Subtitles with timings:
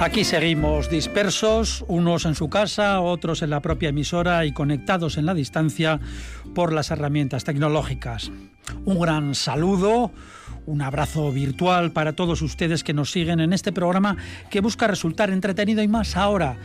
[0.00, 5.26] Aquí seguimos dispersos, unos en su casa, otros en la propia emisora y conectados en
[5.26, 6.00] la distancia
[6.54, 8.32] por las herramientas tecnológicas.
[8.86, 10.10] Un gran saludo,
[10.64, 14.16] un abrazo virtual para todos ustedes que nos siguen en este programa
[14.48, 16.56] que busca resultar entretenido y más ahora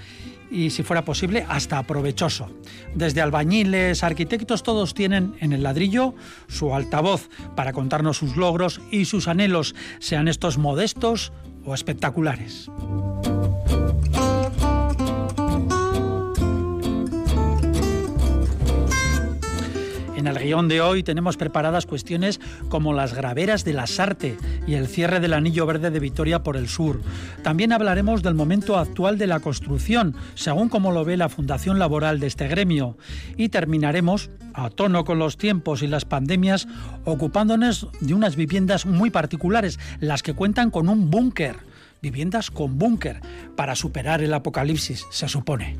[0.49, 2.49] y si fuera posible hasta provechoso.
[2.93, 6.15] Desde albañiles, arquitectos, todos tienen en el ladrillo
[6.47, 11.33] su altavoz para contarnos sus logros y sus anhelos, sean estos modestos
[11.65, 12.69] o espectaculares.
[20.25, 24.73] En el guion de hoy tenemos preparadas cuestiones como las graveras de la Sarte y
[24.73, 26.99] el cierre del anillo verde de Vitoria por el sur.
[27.43, 32.19] También hablaremos del momento actual de la construcción, según como lo ve la Fundación Laboral
[32.19, 32.97] de este gremio.
[33.37, 36.67] Y terminaremos, a tono con los tiempos y las pandemias,
[37.03, 41.57] ocupándonos de unas viviendas muy particulares, las que cuentan con un búnker.
[42.01, 43.21] Viviendas con búnker
[43.55, 45.77] para superar el apocalipsis, se supone.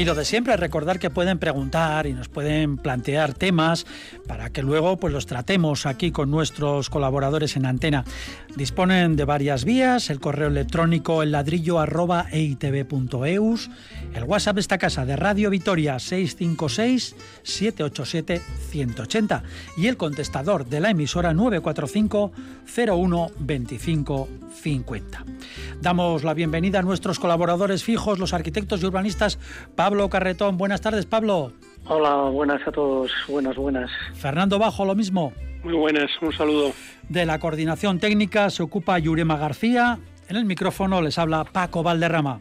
[0.00, 3.84] Y lo de siempre, recordar que pueden preguntar y nos pueden plantear temas
[4.26, 8.06] para que luego pues los tratemos aquí con nuestros colaboradores en antena.
[8.56, 12.56] Disponen de varias vías, el correo electrónico el ladrillo arroba el
[14.26, 18.40] WhatsApp de esta casa de Radio Vitoria 656 787
[18.70, 19.42] 180
[19.76, 22.32] y el contestador de la emisora 945
[22.74, 24.28] 01 25
[24.62, 25.24] 50.
[25.80, 29.38] Damos la bienvenida a nuestros colaboradores fijos, los arquitectos y urbanistas
[30.08, 30.56] Carretón.
[30.56, 31.52] Buenas tardes, Pablo.
[31.86, 33.10] Hola, buenas a todos.
[33.28, 33.90] Buenas, buenas.
[34.14, 35.32] Fernando Bajo, lo mismo.
[35.64, 36.72] Muy buenas, un saludo.
[37.08, 39.98] De la coordinación técnica se ocupa Yurema García.
[40.28, 42.40] En el micrófono les habla Paco Valderrama.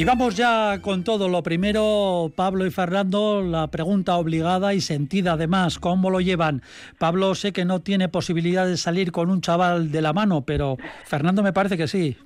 [0.00, 1.28] Y vamos ya con todo.
[1.28, 6.62] Lo primero, Pablo y Fernando, la pregunta obligada y sentida además, ¿cómo lo llevan?
[6.96, 10.78] Pablo sé que no tiene posibilidad de salir con un chaval de la mano, pero
[11.04, 12.16] Fernando me parece que sí.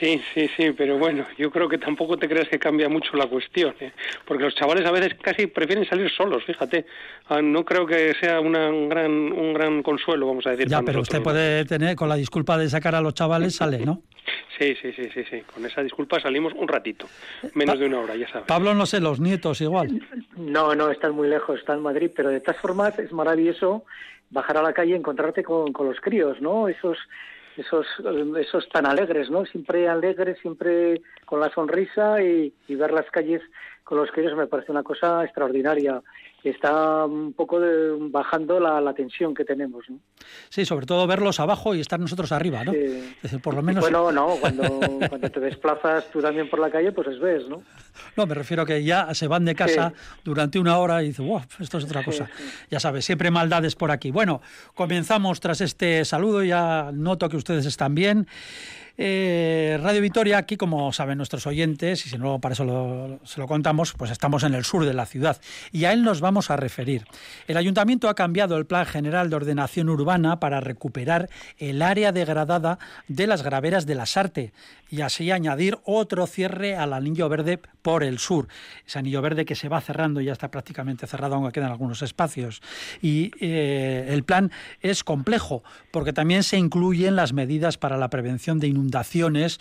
[0.00, 3.26] Sí, sí, sí, pero bueno, yo creo que tampoco te creas que cambia mucho la
[3.26, 3.92] cuestión, ¿eh?
[4.24, 6.86] porque los chavales a veces casi prefieren salir solos, fíjate.
[7.28, 10.68] Ah, no creo que sea una, un, gran, un gran consuelo, vamos a decir.
[10.68, 14.02] Ya, pero usted puede tener, con la disculpa de sacar a los chavales, sale, ¿no?
[14.58, 15.42] Sí, sí, sí, sí, sí.
[15.52, 17.06] Con esa disculpa salimos un ratito,
[17.54, 18.46] menos de una hora, ya sabes.
[18.46, 20.00] Pablo, no sé, los nietos igual.
[20.36, 23.84] No, no, están muy lejos, está en Madrid, pero de todas formas es maravilloso
[24.30, 26.68] bajar a la calle y encontrarte con, con los críos, ¿no?
[26.68, 26.98] Esos
[27.56, 27.86] esos,
[28.38, 29.44] esos tan alegres, ¿no?
[29.46, 33.42] Siempre alegres, siempre con la sonrisa y, y ver las calles
[33.84, 36.02] con los críos me parece una cosa extraordinaria
[36.50, 37.60] está un poco
[38.10, 39.84] bajando la, tensión que tenemos.
[39.88, 39.98] ¿no?
[40.48, 42.72] Sí, sobre todo verlos abajo y estar nosotros arriba, ¿no?
[43.42, 43.82] por lo menos...
[43.82, 47.62] Bueno, no, cuando, cuando te desplazas tú también por la calle, pues es ves, ¿no?
[48.16, 49.92] No, me refiero a que ya se van de casa
[50.24, 52.28] durante una hora y dicen, wow, esto es otra cosa.
[52.70, 54.10] Ya sabes, siempre maldades por aquí.
[54.10, 54.40] Bueno,
[54.74, 58.26] comenzamos tras este saludo, ya noto que ustedes están bien.
[58.96, 63.48] Eh, Radio Vitoria, aquí, como saben nuestros oyentes, y si no, para eso se lo
[63.48, 65.40] contamos, pues estamos en el sur de la ciudad
[65.72, 67.04] y a él nos vamos a referir.
[67.48, 71.28] El ayuntamiento ha cambiado el Plan General de Ordenación Urbana para recuperar
[71.58, 72.78] el área degradada
[73.08, 74.52] de las graveras de la Sarte
[74.90, 78.46] y así añadir otro cierre al anillo verde por el sur.
[78.86, 82.62] Ese anillo verde que se va cerrando, ya está prácticamente cerrado, aunque quedan algunos espacios.
[83.02, 88.60] Y eh, el plan es complejo porque también se incluyen las medidas para la prevención
[88.60, 89.58] de inundaciones inundaciones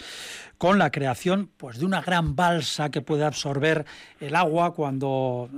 [0.58, 3.86] con la creación pues, de una gran balsa que puede absorber
[4.20, 5.50] el agua cuando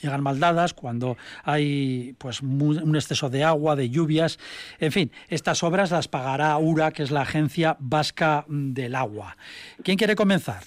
[0.00, 4.38] llegan maldadas, cuando hay pues, un exceso de agua, de lluvias.
[4.78, 9.36] En fin, estas obras las pagará URA, que es la Agencia Vasca del Agua.
[9.82, 10.62] ¿Quién quiere comenzar?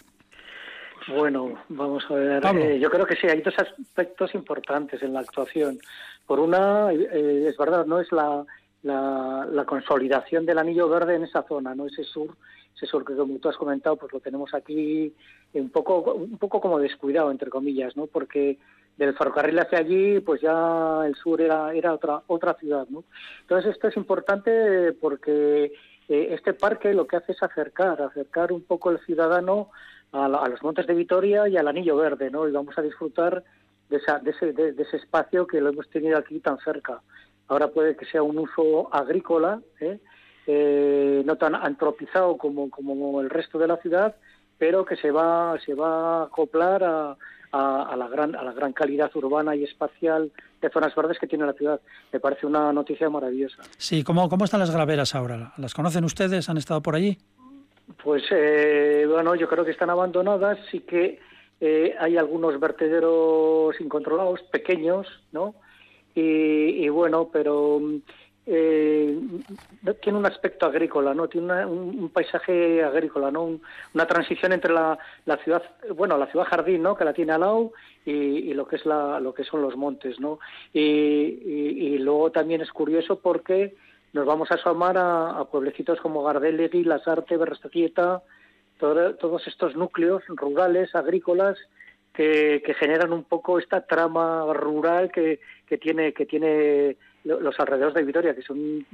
[1.07, 2.45] Bueno, vamos a ver.
[2.57, 5.79] Eh, yo creo que sí, hay dos aspectos importantes en la actuación.
[6.25, 8.45] Por una, eh, es verdad, no es la
[8.83, 12.35] la, consolidación del anillo verde en esa zona, no ese sur,
[12.75, 15.13] ese sur que como tú has comentado, pues lo tenemos aquí
[15.53, 18.07] un poco, un poco como descuidado entre comillas, ¿no?
[18.07, 18.57] Porque
[18.97, 22.87] del ferrocarril hacia allí, pues ya el sur era, era otra, otra ciudad.
[22.89, 23.03] ¿no?
[23.41, 25.71] Entonces esto es importante porque
[26.09, 29.69] eh, este parque lo que hace es acercar, acercar un poco el ciudadano
[30.11, 32.47] a, los montes de Vitoria y al Anillo Verde, ¿no?
[32.47, 33.43] Y vamos a disfrutar
[33.89, 37.01] de, ese, de, ese espacio que lo hemos tenido aquí tan cerca.
[37.47, 39.99] Ahora puede que sea un uso agrícola, ¿eh?
[40.47, 44.15] Eh, no tan antropizado como, como el resto de la ciudad,
[44.57, 47.17] pero que se va, se va a acoplar a,
[47.51, 51.45] a, la gran, a la gran calidad urbana y espacial de zonas verdes que tiene
[51.45, 51.79] la ciudad.
[52.11, 53.63] Me parece una noticia maravillosa.
[53.77, 55.53] Sí, ¿cómo, cómo están las graveras ahora?
[55.57, 56.49] ¿Las conocen ustedes?
[56.49, 57.17] ¿Han estado por allí?
[58.03, 61.19] Pues eh, bueno, yo creo que están abandonadas, sí que
[61.61, 65.55] eh, hay algunos vertederos incontrolados, pequeños, ¿no?
[66.21, 67.81] Y bueno, pero
[68.49, 69.19] eh,
[70.01, 71.27] tiene un aspecto agrícola, ¿no?
[71.27, 73.59] Tiene un, paisaje agrícola, ¿no?
[73.93, 74.97] una transición entre la,
[75.43, 75.61] ciudad,
[75.93, 76.95] bueno, la ciudad jardín, ¿no?
[76.95, 77.73] Que la tiene al lado
[78.05, 80.39] y, lo que es la, lo que son los montes, ¿no?
[80.73, 83.75] Y, luego también es curioso porque
[84.13, 88.23] nos vamos a asomar a, pueblecitos como Gardelegui, Lasarte, Berrestaquieta,
[88.79, 91.57] todos estos núcleos rurales, agrícolas,
[92.17, 97.93] que, que, generan un poco esta trama rural que, que tiene que tiene los alrededores
[97.93, 98.85] de Vitoria, que son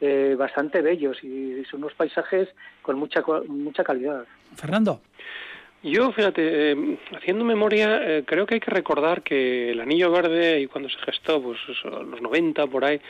[0.00, 2.48] eh, bastante bellos y son unos paisajes
[2.82, 4.24] con mucha, mucha calidad.
[4.56, 5.00] Fernando.
[5.82, 10.60] Yo, fíjate, eh, haciendo memoria, eh, creo que hay que recordar que el Anillo Verde,
[10.60, 13.00] y cuando se gestó, pues los 90 por ahí,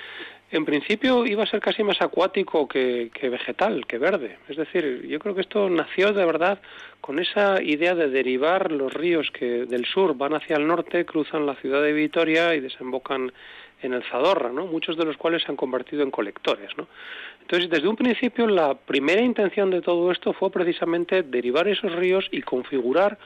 [0.52, 4.38] en principio iba a ser casi más acuático que, vegetal, que verde.
[4.48, 6.60] Es decir, yo creo que esto nació de verdad
[7.00, 11.46] con esa idea de derivar los ríos que del sur van hacia el norte, cruzan
[11.46, 13.32] la ciudad de Vitoria y desembocan
[13.82, 14.66] en el Zadorra, ¿no?
[14.66, 16.70] muchos de los cuales se han convertido en colectores.
[16.76, 16.88] ¿no?
[17.40, 22.28] Entonces, desde un principio, la primera intención de todo esto fue precisamente derivar esos ríos
[22.32, 23.18] y configurar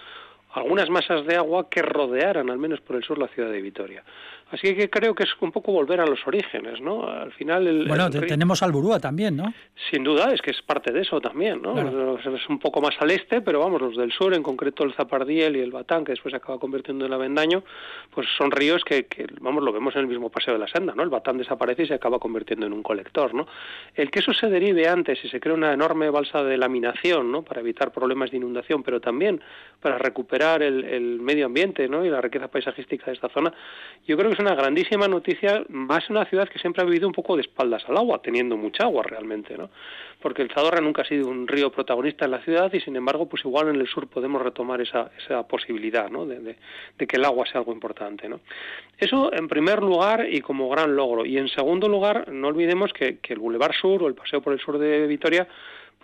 [0.52, 4.04] algunas masas de agua que rodearan, al menos por el sur, la ciudad de Vitoria.
[4.54, 7.08] Así que creo que es un poco volver a los orígenes, ¿no?
[7.08, 7.66] Al final...
[7.66, 9.52] El, bueno, tenemos Alburúa también, ¿no?
[9.90, 11.76] Sin duda, es que es parte de eso también, ¿no?
[11.76, 15.56] Es un poco más al este, pero vamos, los del sur, en concreto el Zapardiel
[15.56, 17.64] y el Batán, que después se acaba convirtiendo en Avendaño,
[18.14, 20.94] pues son ríos que, que, vamos, lo vemos en el mismo paseo de la senda,
[20.94, 21.02] ¿no?
[21.02, 23.48] El Batán desaparece y se acaba convirtiendo en un colector, ¿no?
[23.96, 27.42] El que eso se derive antes y se crea una enorme balsa de laminación, ¿no?
[27.42, 29.40] Para evitar problemas de inundación, pero también
[29.80, 32.04] para recuperar el, el medio ambiente, ¿no?
[32.04, 33.52] Y la riqueza paisajística de esta zona,
[34.06, 37.14] yo creo que es una grandísima noticia, más una ciudad que siempre ha vivido un
[37.14, 39.70] poco de espaldas al agua, teniendo mucha agua realmente, ¿no?
[40.20, 43.26] Porque el Zadorra nunca ha sido un río protagonista en la ciudad y sin embargo,
[43.26, 46.26] pues igual en el sur podemos retomar esa, esa posibilidad, ¿no?
[46.26, 46.56] De,
[46.98, 48.40] que el agua sea algo importante, ¿no?
[48.98, 51.24] Eso en primer lugar y como gran logro.
[51.24, 54.52] Y en segundo lugar, no olvidemos que, que el Boulevard Sur o el paseo por
[54.52, 55.48] el sur de Vitoria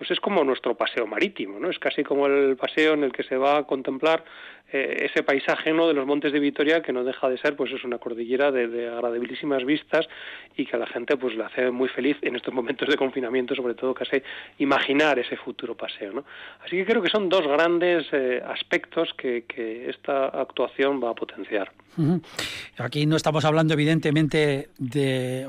[0.01, 1.69] pues es como nuestro paseo marítimo, ¿no?
[1.69, 4.25] Es casi como el paseo en el que se va a contemplar
[4.73, 5.89] eh, ese paisaje ¿no?
[5.89, 8.89] de los montes de Vitoria que no deja de ser pues es una cordillera de,
[8.89, 10.09] agradabilísimas vistas
[10.57, 13.57] y que a la gente pues le hace muy feliz en estos momentos de confinamiento
[13.57, 14.23] sobre todo casi
[14.59, 16.25] imaginar ese futuro paseo ¿no?
[16.65, 19.45] así que creo que son dos grandes eh, aspectos que,
[19.91, 21.73] esta actuación va a potenciar
[22.79, 25.49] aquí no estamos hablando evidentemente de,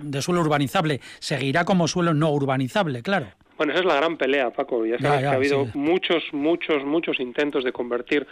[0.00, 3.26] de suelo urbanizable seguirá como suelo no urbanizable claro
[3.58, 4.86] bueno, esa es la gran pelea, Paco.
[4.86, 8.26] Ya sabes que ha habido muchos, muchos, muchos intentos de convertir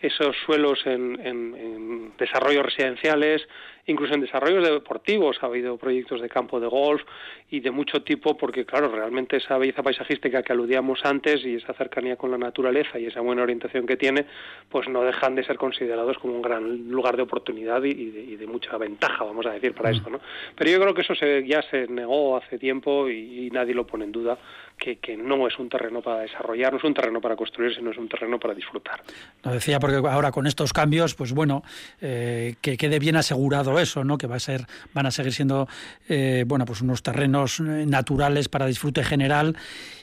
[0.00, 3.40] esos suelos en, en, desarrollos residenciales,
[3.86, 5.38] incluso en desarrollos deportivos.
[5.40, 7.02] Ha habido proyectos de campo de golf
[7.50, 11.74] y de mucho tipo, porque claro, realmente esa belleza paisajística que aludíamos antes y esa
[11.74, 14.26] cercanía con la naturaleza y esa buena orientación que tiene,
[14.68, 18.76] pues no dejan de ser considerados como un gran lugar de oportunidad y, de, mucha
[18.76, 19.94] ventaja, vamos a decir, para mm.
[19.94, 20.10] esto.
[20.10, 20.20] ¿no?
[20.54, 24.04] Pero yo creo que eso se, ya se negó hace tiempo y, nadie lo pone
[24.04, 24.36] en duda,
[24.76, 27.90] que, que, no es un terreno para desarrollar, no es un terreno para construir, sino
[27.90, 29.00] es un terreno para disfrutar.
[29.44, 31.62] Lo decía porque ahora con estos cambios, pues bueno,
[32.00, 34.18] eh, que quede bien asegurado eso, ¿no?
[34.18, 35.68] Que va a ser, van a seguir siendo,
[36.08, 39.56] eh, bueno, pues unos terrenos eh, naturales para disfrute general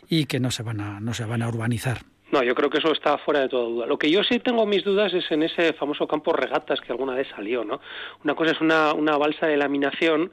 [0.09, 1.99] y que no se van a, no se van a urbanizar.
[2.31, 3.85] No, yo creo que eso está fuera de toda duda.
[3.85, 7.13] Lo que yo sí tengo mis dudas es en ese famoso campo regatas que alguna
[7.13, 7.81] vez salió, ¿no?
[8.23, 10.31] Una cosa es una, una balsa de laminación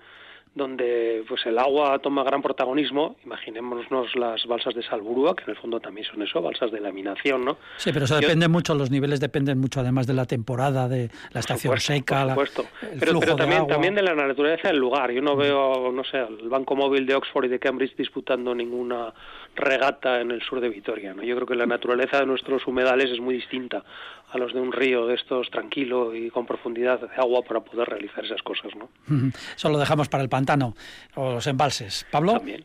[0.58, 3.16] donde pues el agua toma gran protagonismo.
[3.24, 7.44] Imaginémonos las balsas de Salburúa, que en el fondo también son eso, balsas de laminación,
[7.46, 7.56] ¿no?
[7.78, 11.40] Sí, pero eso depende mucho, los niveles dependen mucho además de la temporada, de la
[11.40, 12.66] estación seca, por supuesto.
[13.00, 15.10] pero, pero también, también de la naturaleza del lugar.
[15.12, 15.38] Yo no mm.
[15.38, 19.14] veo, no sé, el Banco Móvil de Oxford y de Cambridge disputando ninguna
[19.54, 21.22] regata en el sur de Vitoria, ¿no?
[21.22, 23.84] Yo creo que la naturaleza de nuestros humedales es muy distinta
[24.30, 27.88] a los de un río de estos tranquilo y con profundidad de agua para poder
[27.88, 28.88] realizar esas cosas, ¿no?
[29.56, 30.75] Eso lo dejamos para el pantano
[31.14, 32.06] o los embalses.
[32.11, 32.32] Pablo.
[32.32, 32.64] También.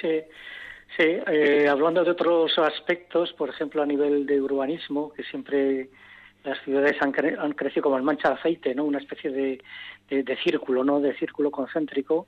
[0.00, 0.20] Sí.
[0.96, 5.90] Sí, eh, hablando de otros aspectos, por ejemplo, a nivel de urbanismo, que siempre
[6.42, 8.84] las ciudades han, crecido como el mancha de aceite, ¿no?
[8.84, 9.60] Una especie de,
[10.08, 10.98] de, círculo, ¿no?
[10.98, 12.26] De círculo concéntrico.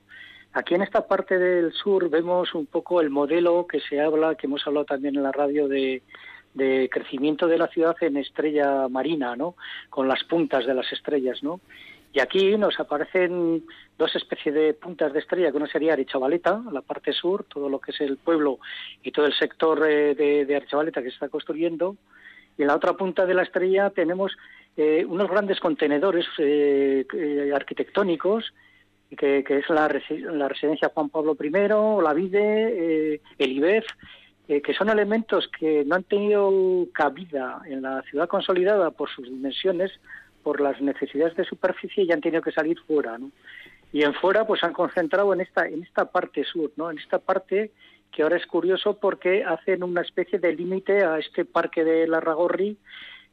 [0.53, 4.47] Aquí en esta parte del sur vemos un poco el modelo que se habla, que
[4.47, 6.03] hemos hablado también en la radio de,
[6.53, 9.55] de crecimiento de la ciudad en estrella marina, ¿no?
[9.89, 11.61] Con las puntas de las estrellas, ¿no?
[12.13, 13.63] Y aquí nos aparecen
[13.97, 17.79] dos especies de puntas de estrella, que una sería Arechavaleta, la parte sur, todo lo
[17.79, 18.59] que es el pueblo
[19.01, 21.95] y todo el sector eh, de, de que se está construyendo.
[22.57, 24.33] Y en la otra punta de la estrella tenemos
[24.75, 27.05] eh, unos grandes contenedores eh,
[27.55, 28.53] arquitectónicos,
[29.17, 31.49] que, es la, residencia Juan Pablo I,
[32.01, 33.85] la Vide, el IBEF,
[34.59, 36.51] que son elementos que no han tenido
[36.91, 39.91] cabida en la ciudad consolidada por sus dimensiones,
[40.43, 43.31] por las necesidades de superficie y han tenido que salir fuera, ¿no?
[43.93, 46.91] Y en fuera pues han concentrado en esta en esta parte sur, ¿no?
[46.91, 47.71] En esta parte
[48.11, 52.77] que ahora es curioso porque hacen una especie de límite a este parque de Larragorri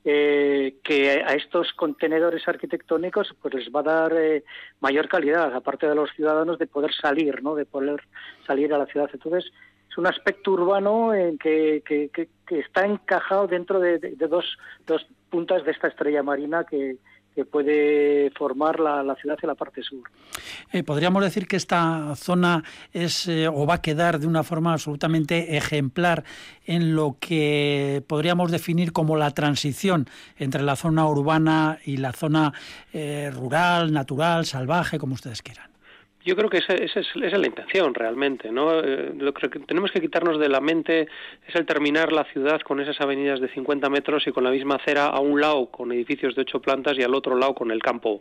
[0.04, 4.44] eh, que a estos contenedores arquitectónicos pues les va a dar eh,
[4.80, 7.56] mayor calidad, aparte de los ciudadanos, de poder salir, ¿no?
[7.56, 8.00] De poder
[8.46, 9.10] salir a la ciudad.
[9.12, 9.52] Entonces, es
[9.98, 14.44] un aspecto urbano en que, que, está encajado dentro de, dos,
[14.86, 16.96] dos puntas de esta estrella marina que,
[17.52, 20.02] puede formar la, ciudad en la parte sur.
[20.72, 24.72] Eh, podríamos decir que esta zona es eh, o va a quedar de una forma
[24.72, 26.24] absolutamente ejemplar
[26.66, 32.54] en lo que podríamos definir como la transición entre la zona urbana y la zona
[32.92, 35.77] eh, rural, natural, salvaje, como ustedes quieran.
[36.28, 38.80] Yo creo que esa, esa, es, la intención realmente, ¿no?
[38.80, 41.08] Eh, lo que tenemos que quitarnos de la mente
[41.46, 44.74] es el terminar la ciudad con esas avenidas de 50 metros y con la misma
[44.74, 47.82] acera a un lado con edificios de ocho plantas y al otro lado con el
[47.82, 48.18] campo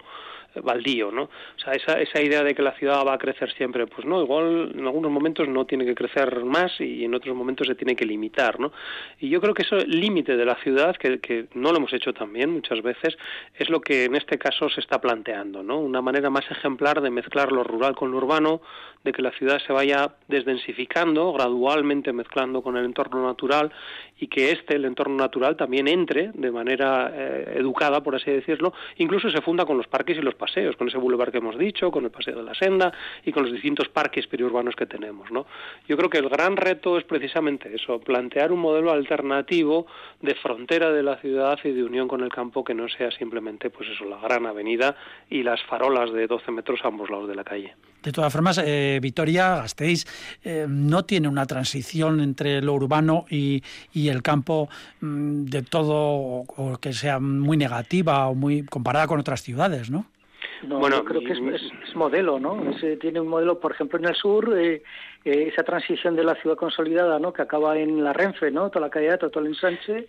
[0.62, 1.24] baldío, ¿no?
[1.24, 4.72] O sea, esa, idea de que la ciudad va a crecer siempre, pues no, igual
[4.76, 8.06] en algunos momentos no tiene que crecer más y en otros momentos se tiene que
[8.06, 8.72] limitar, ¿no?
[9.20, 12.52] Y yo creo que ese límite de la ciudad, que, no lo hemos hecho también
[12.52, 13.18] muchas veces,
[13.56, 15.80] es lo que en este caso se está planteando, ¿no?
[15.80, 18.62] Una manera más ejemplar de mezclar lo rural con lo urbano,
[19.04, 23.72] de que la ciudad se vaya desdensificando, gradualmente mezclando con el entorno natural
[24.20, 28.74] y que este, el entorno natural, también entre de manera eh, educada, por así decirlo,
[28.98, 31.92] incluso se funda con los parques y los paseos, con ese boulevard que hemos dicho,
[31.92, 32.94] con el paseo de la senda
[33.26, 35.46] y con los distintos parques periurbanos que tenemos, ¿no?
[35.88, 39.88] Yo creo que el gran reto es precisamente eso, plantear un modelo alternativo
[40.22, 43.70] de frontera de la ciudad y de unión con el campo que no sea simplemente,
[43.70, 44.96] pues eso, la gran avenida
[45.30, 47.76] y las farolas de 12 metros a ambos lados de la calle.
[48.04, 50.06] De todas formas, eh, Vitoria, Gasteiz,
[50.44, 53.62] eh, no tiene una transición entre lo urbano y,
[53.94, 54.70] el campo
[55.02, 60.06] mm, de todo o, que sea muy negativa o muy comparada con otras ciudades, ¿no?
[60.64, 62.60] No, bueno, creo que es, modelo, ¿no?
[63.00, 64.82] tiene un modelo, por ejemplo, en el sur, eh,
[65.24, 67.32] eh, esa transición de la ciudad consolidada, ¿no?
[67.34, 68.70] Que acaba en la Renfe, ¿no?
[68.70, 70.08] Toda la calle, todo el ensanche,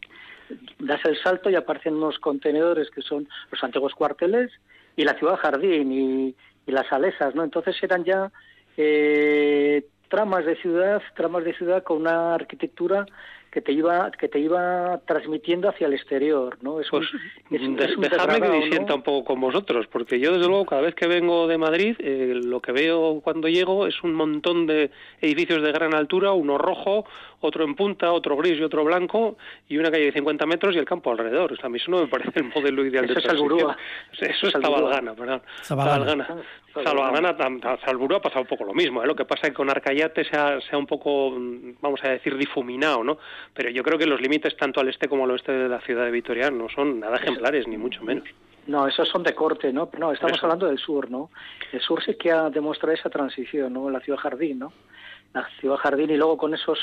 [0.78, 4.50] das el salto y aparecen unos contenedores que son los antiguos cuarteles
[4.96, 6.34] y la ciudad jardín y,
[6.66, 7.44] y las alesas, ¿no?
[7.44, 8.30] Entonces eran ya
[8.76, 13.06] eh, tramas de ciudad, tramas de ciudad con una arquitectura
[13.50, 16.80] que te iba que te iba transmitiendo hacia el exterior, ¿no?
[16.80, 17.06] Es, pues,
[17.50, 21.46] dejadme que disienta un poco con vosotros, porque yo desde luego cada vez que vengo
[21.46, 24.90] de Madrid eh, lo que veo cuando llego es un montón de
[25.20, 27.04] edificios de gran altura, uno rojo,
[27.40, 29.36] otro en punta, otro gris y otro blanco,
[29.68, 31.52] y una calle de 50 metros y el campo alrededor.
[31.52, 33.76] O a mí eso no me parece el modelo ideal de transición.
[34.12, 35.42] Eso es Zabalgana, perdón.
[35.62, 36.26] Zabalgana.
[36.72, 37.36] Zabalgana,
[37.84, 39.02] Salburú ha pasado un poco lo mismo.
[39.02, 39.06] ¿eh?
[39.06, 41.32] Lo que pasa es que con Arcayate se ha, se ha un poco,
[41.80, 43.18] vamos a decir, difuminado, ¿no?
[43.54, 46.04] Pero yo creo que los límites tanto al este como al oeste de la ciudad
[46.04, 48.28] de Vitoria no son nada ejemplares, ni mucho menos.
[48.66, 49.88] No, esos son de corte, ¿no?
[49.98, 51.30] No, estamos hablando del sur, ¿no?
[51.72, 53.88] El sur sí que ha demostrado esa transición, ¿no?
[53.88, 54.72] La ciudad jardín, ¿no?
[55.32, 56.78] La ciudad jardín y luego con esos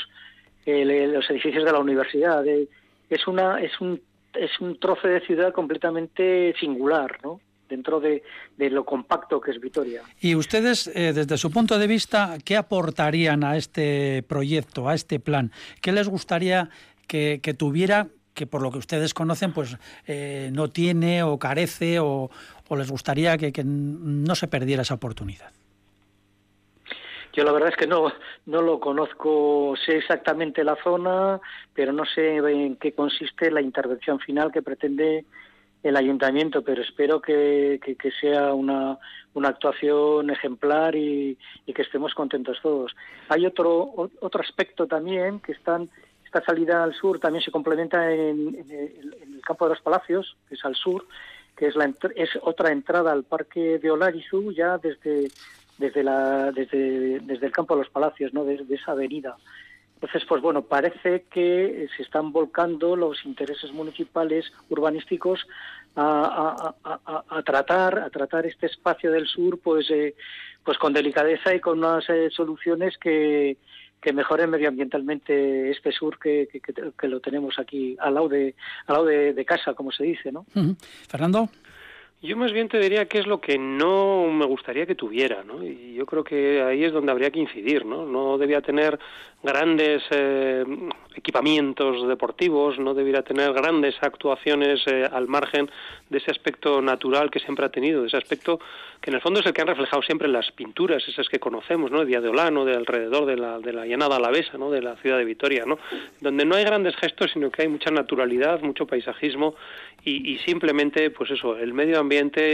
[0.66, 2.44] los edificios de la universidad.
[2.44, 4.00] es una es un
[4.34, 7.40] es un trozo de ciudad completamente singular, ¿no?
[7.68, 8.22] Dentro de,
[8.58, 10.02] lo compacto que es Vitoria.
[10.20, 15.20] Y ustedes, eh, desde su punto de vista, ¿qué aportarían a este proyecto, a este
[15.20, 15.52] plan?
[15.80, 16.68] ¿Qué les gustaría
[17.06, 22.30] que, tuviera que por lo que ustedes conocen, pues eh, no tiene o carece o,
[22.76, 25.52] les gustaría que no se perdiera esa oportunidad?
[27.36, 28.10] Yo la verdad es que no,
[28.46, 31.38] no lo conozco, sé exactamente la zona,
[31.74, 35.26] pero no sé en qué consiste la intervención final que pretende
[35.82, 38.98] el ayuntamiento, pero espero que, que, sea una,
[39.34, 42.94] una actuación ejemplar y, que estemos contentos todos.
[43.28, 45.88] Hay otro, otro aspecto también que están,
[46.24, 50.64] esta salida al sur también se complementa en, el, campo de los palacios, que es
[50.64, 51.06] al sur,
[51.56, 55.28] que es, la, es otra entrada al parque de Olarizu ya desde
[55.78, 58.44] desde, la, desde, desde el campo de los palacios, ¿no?
[58.44, 59.36] desde esa avenida.
[59.96, 65.46] Entonces, pues bueno, parece que se están volcando los intereses municipales urbanísticos
[65.96, 66.74] a,
[67.46, 70.14] tratar a tratar este espacio del sur, pues eh,
[70.62, 73.56] pues con delicadeza y con unas eh, soluciones que,
[74.14, 78.54] mejoren medioambientalmente este sur que, que, lo tenemos aquí al lado de
[78.86, 80.46] al lado de, casa, como se dice, ¿no?
[81.08, 81.48] Fernando.
[82.22, 85.62] Yo más bien te diría qué es lo que no me gustaría que tuviera, ¿no?
[85.62, 88.06] Y yo creo que ahí es donde habría que incidir, ¿no?
[88.06, 88.98] No debía tener
[89.42, 90.64] grandes eh,
[91.14, 95.70] equipamientos deportivos, no debiera tener grandes actuaciones eh, al margen
[96.08, 98.58] de ese aspecto natural que siempre ha tenido, de ese aspecto
[99.00, 101.90] que en el fondo es el que han reflejado siempre las pinturas, esas que conocemos,
[101.90, 102.04] ¿no?
[102.04, 104.70] De Olano, de alrededor de la, de la llanada alavesa, ¿no?
[104.70, 105.78] De la ciudad de Vitoria, ¿no?
[106.20, 109.54] Donde no hay grandes gestos, sino que hay mucha naturalidad, mucho paisajismo
[110.02, 112.05] y, y simplemente, pues eso, el medio ambiente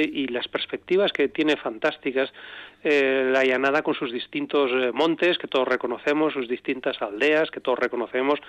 [0.05, 2.33] y las perspectivas que tiene fantásticas
[2.85, 7.61] eh, la llanada con sus distintos eh, montes que todos reconocemos, sus distintas aldeas que
[7.61, 8.41] todos reconocemos,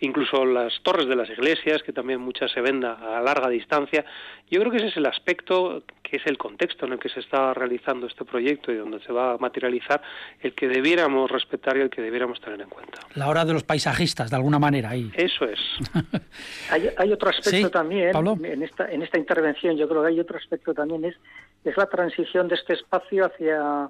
[0.00, 4.04] incluso las torres de las iglesias que también muchas se ven a larga distancia.
[4.50, 7.20] Yo creo que ese es el aspecto, que es el contexto en el que se
[7.20, 10.02] está realizando este proyecto y donde se va a materializar,
[10.40, 13.00] el que debiéramos respetar y el que debiéramos tener en cuenta.
[13.14, 15.10] La hora de los paisajistas, de alguna manera, ahí.
[15.14, 15.60] Eso es.
[16.70, 18.12] hay, otro aspecto también,
[18.44, 21.16] en esta, en esta intervención, yo creo que hay otro aspecto también, es
[21.64, 23.81] es la transición de este espacio hacia,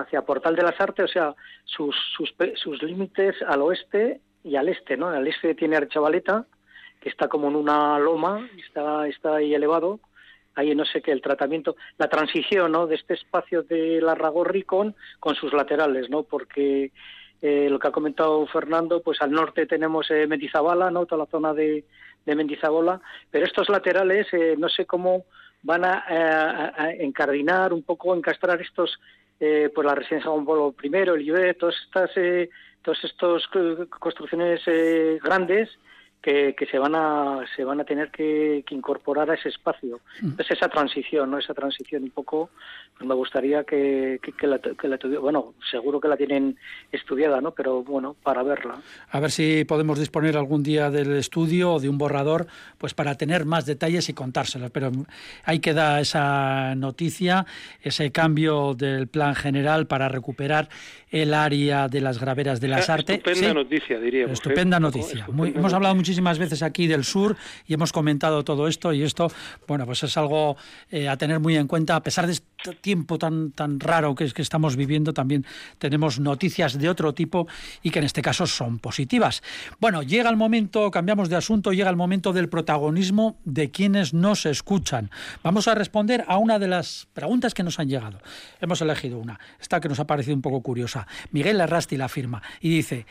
[0.00, 4.68] hacia Portal de las Artes, o sea, sus, sus, sus límites al oeste y al
[4.68, 5.08] este, ¿no?
[5.08, 6.46] Al este tiene Archavaleta,
[7.00, 10.00] que está como en una loma, está, está ahí elevado,
[10.54, 12.86] ahí no sé qué, el tratamiento, la transición, ¿no?
[12.86, 14.94] De este espacio de la Ragorri con,
[15.34, 16.22] sus laterales, ¿no?
[16.22, 16.92] Porque
[17.42, 21.06] eh, lo que ha comentado Fernando, pues al norte tenemos eh, Mendizabala, ¿no?
[21.06, 21.84] Toda la zona de,
[22.26, 25.24] de Mendizabola, pero estos laterales, eh, no sé cómo
[25.62, 28.98] van a, encardinar un poco, encastrar estos,
[29.40, 32.50] eh, pues la residencia Juan Pablo I, el IUE, todas estas, eh,
[32.82, 33.46] todas estas
[33.88, 35.70] construcciones eh, grandes
[36.22, 40.00] que, que, se van a se van a tener que, incorporar a ese espacio.
[40.20, 40.30] Mm.
[40.30, 41.38] Entonces esa transición, ¿no?
[41.38, 42.50] Esa transición un poco,
[42.96, 46.56] pues me gustaría que, que, la, que la bueno, seguro que la tienen
[46.92, 47.52] estudiada, ¿no?
[47.52, 48.76] Pero bueno, para verla.
[49.10, 52.46] A ver si podemos disponer algún día del estudio o de un borrador,
[52.78, 54.70] pues para tener más detalles y contárselos.
[54.70, 54.90] Pero
[55.44, 57.46] ahí queda esa noticia,
[57.82, 60.68] ese cambio del plan general para recuperar
[61.10, 63.16] el área de las graveras de las ah, artes.
[63.16, 64.30] Estupenda noticia, diríamos.
[64.30, 64.34] ¿eh?
[64.34, 65.26] Estupenda noticia.
[65.28, 67.36] hemos hablado muchísimas veces aquí del sur
[67.68, 69.30] y hemos comentado todo esto y esto,
[69.68, 70.56] bueno, pues es algo
[70.90, 71.94] eh, a tener muy en cuenta.
[71.94, 75.46] A pesar de este tiempo tan, tan raro que, es que estamos viviendo, también
[75.78, 77.46] tenemos noticias de otro tipo
[77.84, 79.40] y que en este caso son positivas.
[79.78, 84.46] Bueno, llega el momento, cambiamos de asunto, llega el momento del protagonismo de quienes nos
[84.46, 85.12] escuchan.
[85.44, 88.20] Vamos a responder a una de las preguntas que nos han llegado.
[88.60, 91.06] Hemos elegido una, esta que nos ha parecido un poco curiosa.
[91.30, 93.06] Miguel Arrasti la firma y dice,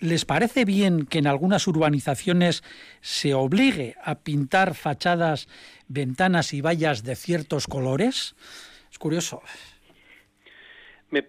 [0.00, 2.62] ¿les parece bien que en algunas urbanizaciones
[3.00, 5.48] se obligue a pintar fachadas,
[5.88, 8.34] ventanas y vallas de ciertos colores?
[8.90, 9.42] Es curioso.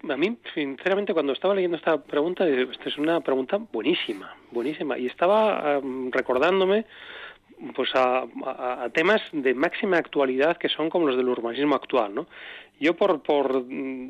[0.10, 4.98] a mí, sinceramente, cuando estaba leyendo esta pregunta, esta es una pregunta buenísima, buenísima.
[4.98, 6.86] Y estaba recordándome
[7.76, 12.28] pues a, a, temas de máxima actualidad que son como los del urbanismo actual, ¿no?
[12.80, 13.66] Yo por, por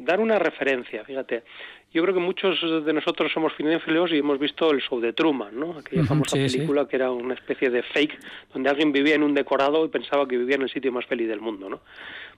[0.05, 1.43] dar una referencia, fíjate,
[1.91, 5.59] yo creo que muchos de nosotros somos cinéfilos y hemos visto el show de Truman,
[5.59, 5.79] ¿no?
[5.79, 8.19] Aquella famosa película que era una especie de fake
[8.53, 11.27] donde alguien vivía en un decorado y pensaba que vivía en el sitio más feliz
[11.27, 11.81] del mundo, ¿no?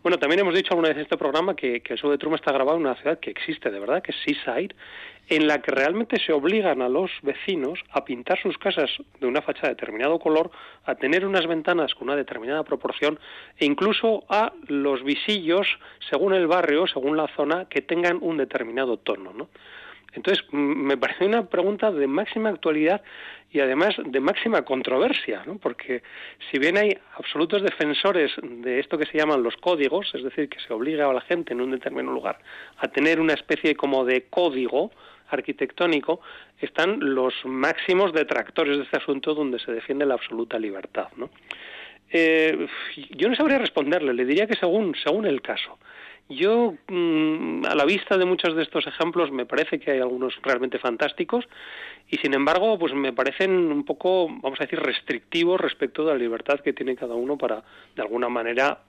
[0.02, 2.40] Bueno, también hemos dicho alguna vez en este programa que, que el show de Truman
[2.40, 4.74] está grabado en una ciudad que existe de verdad, que es Seaside,
[5.32, 9.42] en la que realmente se obligan a los vecinos a pintar sus casas de una
[9.42, 10.52] fachada de determinado color,
[10.86, 13.20] a tener unas ventanas con una determinada proporción
[13.58, 15.68] e incluso a los visillos,
[16.10, 19.32] según el barrio, según la zona, que tengan un determinado tono.
[19.34, 19.41] ¿no?
[20.14, 23.02] Entonces, me parece una pregunta de máxima actualidad
[23.50, 25.58] y además de máxima controversia, ¿no?
[25.58, 26.04] porque
[26.50, 30.60] si bien hay absolutos defensores de esto que se llaman los códigos, es decir, que
[30.60, 32.40] se obliga a la gente en un determinado lugar
[32.78, 34.92] a tener una especie como de código
[35.30, 36.20] arquitectónico,
[36.60, 41.08] están los máximos detractores de este asunto donde se defiende la absoluta libertad.
[41.16, 41.30] ¿no?
[42.12, 42.68] Eh,
[43.12, 45.78] yo no sabría responderle, le diría que según, según el caso.
[46.32, 50.34] Yo, mm, a la vista de muchos de estos ejemplos, me parece que hay algunos
[50.42, 51.46] realmente fantásticos
[52.10, 56.18] y, sin embargo, pues me parecen un poco, vamos a decir, restrictivos respecto de la
[56.18, 57.64] libertad que tiene cada uno para,
[57.96, 58.80] de alguna manera,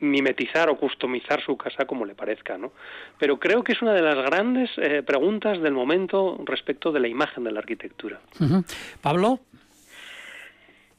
[0.00, 2.72] mimetizar o customizar su casa como le parezca, ¿no?
[3.18, 7.08] Pero creo que es una de las grandes eh, preguntas del momento respecto de la
[7.08, 8.20] imagen de la arquitectura.
[9.00, 9.40] Pablo.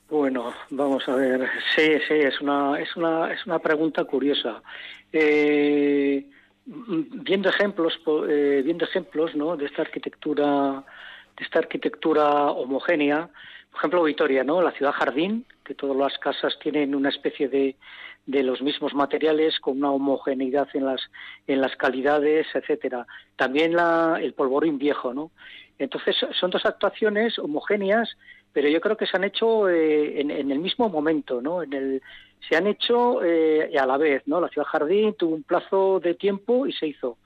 [0.09, 1.49] Bueno, vamos a ver.
[1.75, 4.61] Sí, sí, es una, es una, es una pregunta curiosa.
[5.13, 6.25] Eh,
[6.65, 9.55] viendo ejemplos, eh, viendo ejemplos, ¿no?
[9.55, 10.83] De esta arquitectura
[11.37, 13.29] de esta arquitectura homogénea.
[13.71, 14.61] Por ejemplo, Vitoria, ¿no?
[14.61, 17.75] La ciudad jardín, que todas las casas tienen una especie de,
[18.25, 21.01] de los mismos materiales con una homogeneidad en las
[21.45, 23.05] en las calidades, etcétera.
[23.35, 25.31] También la, el polvorín viejo, ¿no?
[25.79, 28.09] Entonces son dos actuaciones homogéneas,
[28.51, 31.61] pero yo creo que se han hecho eh, en, en, el mismo momento, ¿no?
[31.61, 32.01] En el
[32.47, 34.39] se han hecho eh, a la vez, ¿no?
[34.39, 37.17] La ciudad jardín tuvo un plazo de tiempo y se hizo.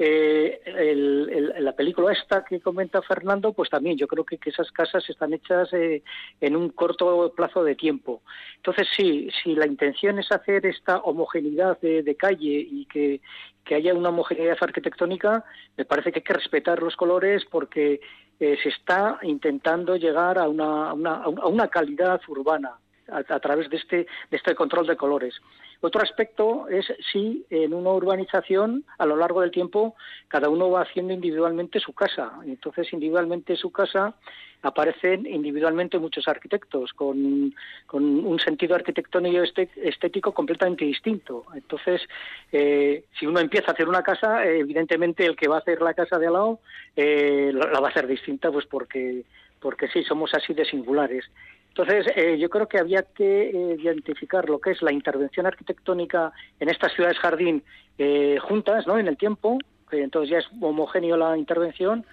[0.00, 4.70] Eh, el, la película esta que comenta Fernando, pues también yo creo que, que esas
[4.70, 6.04] casas están hechas eh,
[6.40, 8.22] en un corto plazo de tiempo.
[8.56, 13.20] Entonces sí, si la intención es hacer esta homogeneidad de, calle y que,
[13.64, 15.44] que, haya una homogeneidad arquitectónica,
[15.76, 18.00] me parece que hay que respetar los colores porque
[18.38, 22.78] eh, se está intentando llegar a una, a una, a una calidad urbana
[23.10, 25.34] a, través de este, de este control de colores.
[25.80, 29.94] Otro aspecto es si en una urbanización, a lo largo del tiempo,
[30.26, 32.32] cada uno va haciendo individualmente su casa.
[32.44, 34.14] Entonces, individualmente su casa
[34.62, 37.54] aparecen individualmente muchos arquitectos con,
[37.86, 39.44] con un sentido arquitectónico
[39.76, 41.44] estético completamente distinto.
[41.54, 42.02] Entonces,
[42.50, 45.94] eh, si uno empieza a hacer una casa, evidentemente el que va a hacer la
[45.94, 46.60] casa de al lado
[46.96, 49.24] eh, la va a hacer distinta, pues porque
[49.60, 51.24] porque sí, somos así de singulares.
[51.68, 56.32] Entonces, eh, yo creo que había que eh, identificar lo que es la intervención arquitectónica
[56.58, 57.62] en estas ciudades jardín
[57.98, 58.98] eh, juntas, ¿no?
[58.98, 59.58] En el tiempo,
[59.90, 62.04] entonces ya es homogéneo la intervención,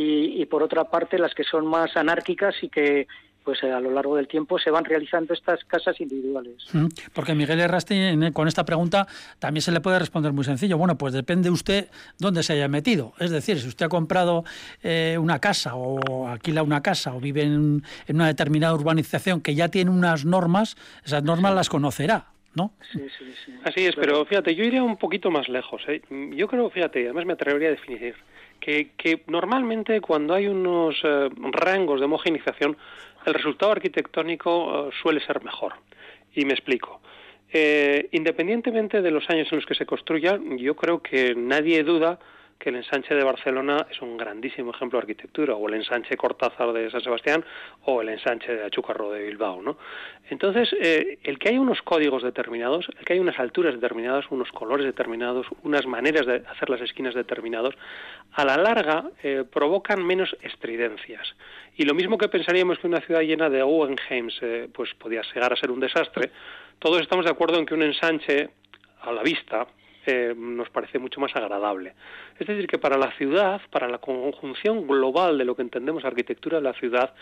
[0.00, 3.08] y, por otra parte las que son más anárquicas y que
[3.48, 6.66] pues a lo largo del tiempo se van realizando estas casas individuales.
[7.14, 7.98] Porque Miguel Errasti,
[8.34, 9.06] con esta pregunta
[9.38, 10.76] también se le puede responder muy sencillo.
[10.76, 13.14] Bueno, pues depende usted dónde se haya metido.
[13.18, 14.44] Es decir, si usted ha comprado
[14.82, 19.54] eh, una casa o alquila una casa o vive en, en, una determinada urbanización que
[19.54, 22.26] ya tiene unas normas, esas normas las conocerá.
[22.54, 22.72] ¿No?
[22.92, 23.54] Sí, sí, sí.
[23.62, 25.80] Así es, pero fíjate, yo iría un poquito más lejos.
[25.86, 26.02] ¿eh?
[26.34, 28.14] Yo creo, fíjate, además me atrevería a definir
[28.60, 32.76] que, que normalmente cuando hay unos eh, rangos de homogenización,
[33.24, 35.74] el resultado arquitectónico uh, suele ser mejor.
[36.34, 37.00] Y me explico.
[37.50, 42.18] Eh, independientemente de los años en los que se construya, yo creo que nadie duda
[42.58, 46.72] que el ensanche de Barcelona es un grandísimo ejemplo de arquitectura, o el ensanche Cortázar
[46.72, 47.44] de San Sebastián,
[47.84, 49.78] o el ensanche de Achúcarro de Bilbao, ¿no?
[50.28, 54.50] Entonces, eh, el que hay unos códigos determinados, el que hay unas alturas determinadas, unos
[54.50, 57.74] colores determinados, unas maneras de hacer las esquinas determinados,
[58.32, 61.36] a la larga eh, provocan menos estridencias.
[61.76, 65.52] Y lo mismo que pensaríamos que una ciudad llena de Guggenheims eh, pues podía llegar
[65.52, 66.30] a ser un desastre,
[66.80, 68.50] todos estamos de acuerdo en que un ensanche
[69.02, 69.66] a la vista
[70.06, 71.94] eh, nos parece mucho más agradable.
[72.38, 76.58] Es decir, que para la ciudad, para la conjunción global de lo que entendemos arquitectura
[76.58, 77.14] de la ciudad,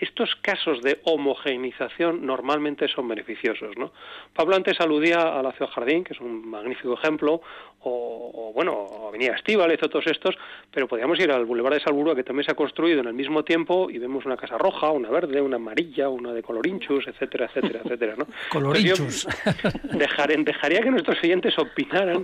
[0.00, 3.76] estos casos de homogeneización normalmente son beneficiosos.
[3.76, 3.92] ¿no?
[4.32, 7.40] Pablo antes aludía a la Ciudad Jardín, que es un magnífico ejemplo,
[7.80, 10.36] o, o bueno, Avenida Estíbal, todos estos,
[10.72, 13.44] pero podríamos ir al Boulevard de Salburua, que también se ha construido en el mismo
[13.44, 17.80] tiempo, y vemos una casa roja, una verde, una amarilla, una de colorinchus, etcétera, etcétera,
[17.84, 18.14] etcétera.
[18.16, 18.26] ¿no?
[18.50, 19.26] Colorinchus.
[19.92, 22.17] Dejaré, dejaría que nuestros oyentes opinaran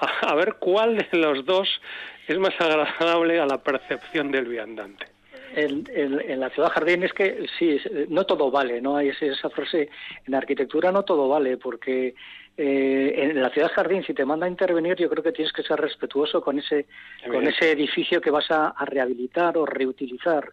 [0.00, 1.68] a, a ver cuál de los dos
[2.28, 5.06] es más agradable a la percepción del viandante.
[5.54, 8.96] En, en, en, la ciudad jardín es que sí, no todo vale, ¿no?
[8.96, 9.88] Hay esa frase,
[10.24, 12.14] en arquitectura no todo vale, porque
[12.56, 15.64] eh, en la ciudad jardín, si te manda a intervenir, yo creo que tienes que
[15.64, 16.86] ser respetuoso con ese,
[17.26, 20.52] con ese edificio que vas a, a rehabilitar o reutilizar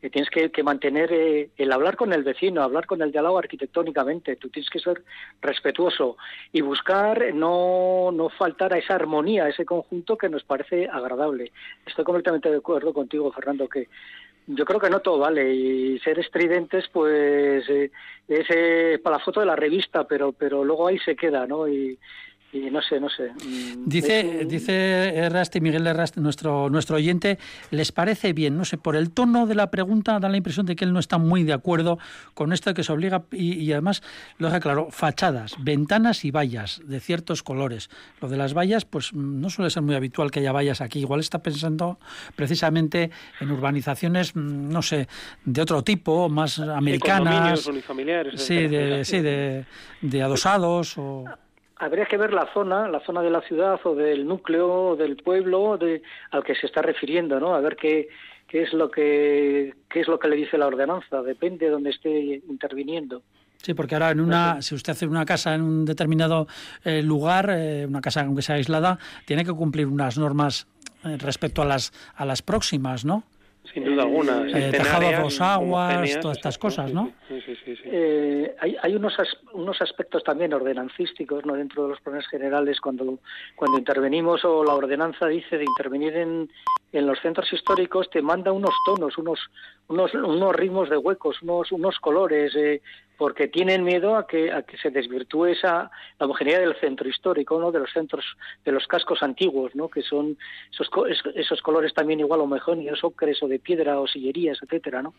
[0.00, 3.26] que tienes que, mantener eh, el hablar con el vecino, hablar con el de al
[3.26, 4.36] arquitectónicamente.
[4.36, 5.02] Tú tienes que ser
[5.40, 6.16] respetuoso
[6.52, 11.50] y buscar no, no faltar a esa armonía, a ese conjunto que nos parece agradable.
[11.86, 13.88] Estoy completamente de acuerdo contigo, Fernando, que
[14.46, 17.90] yo creo que no todo vale y ser estridentes pues eh,
[18.28, 21.66] es eh, para la foto de la revista, pero pero luego ahí se queda, ¿no?
[21.66, 21.98] Y,
[22.56, 23.32] y no sé, no sé.
[23.84, 24.48] Dice, es...
[24.48, 27.38] dice Errasti, Miguel Errasti, nuestro, nuestro oyente,
[27.70, 28.56] ¿les parece bien?
[28.56, 30.98] No sé, por el tono de la pregunta da la impresión de que él no
[30.98, 31.98] está muy de acuerdo
[32.34, 34.02] con esto que se obliga, y, y además
[34.38, 37.90] lo deja claro, fachadas, ventanas y vallas de ciertos colores.
[38.20, 41.00] Lo de las vallas, pues no suele ser muy habitual que haya vallas aquí.
[41.00, 41.98] Igual está pensando
[42.34, 45.08] precisamente en urbanizaciones, no sé,
[45.44, 47.66] de otro tipo, más americanas.
[47.66, 48.40] unifamiliares.
[48.40, 49.64] Sí, de, sí de,
[50.02, 51.24] de adosados o
[51.76, 55.16] habría que ver la zona, la zona de la ciudad o del núcleo o del
[55.16, 57.54] pueblo de, al que se está refiriendo, ¿no?
[57.54, 58.08] A ver qué,
[58.48, 61.90] qué es lo que qué es lo que le dice la ordenanza, depende de donde
[61.90, 63.22] esté interviniendo.
[63.62, 66.46] Sí, porque ahora en una, si usted hace una casa en un determinado
[66.84, 70.66] eh, lugar, eh, una casa aunque sea aislada, tiene que cumplir unas normas
[71.04, 73.24] eh, respecto a las a las próximas, ¿no?
[73.72, 74.46] Sin duda alguna.
[74.46, 77.12] Eh, tejado a dos aguas, todas estas cosas, ¿no?
[77.28, 81.54] Sí, sí, sí, eh, hay, hay unos, as, unos aspectos también ordenancísticos ¿no?
[81.54, 83.18] dentro de los planes generales cuando,
[83.54, 86.50] cuando intervenimos o la ordenanza dice de intervenir en,
[86.92, 89.40] en los centros históricos te manda unos tonos, unos,
[89.88, 92.80] unos, unos ritmos de huecos, unos, unos colores, eh,
[93.16, 97.58] porque tienen miedo a que, a que se desvirtúe esa la homogeneidad del centro histórico,
[97.58, 97.72] ¿no?
[97.72, 98.24] de los centros,
[98.64, 99.88] de los cascos antiguos, ¿no?
[99.88, 100.36] que son
[100.70, 100.88] esos,
[101.34, 105.14] esos colores también igual homogéneos, ocres o de piedra o sillerías, etcétera, ¿no?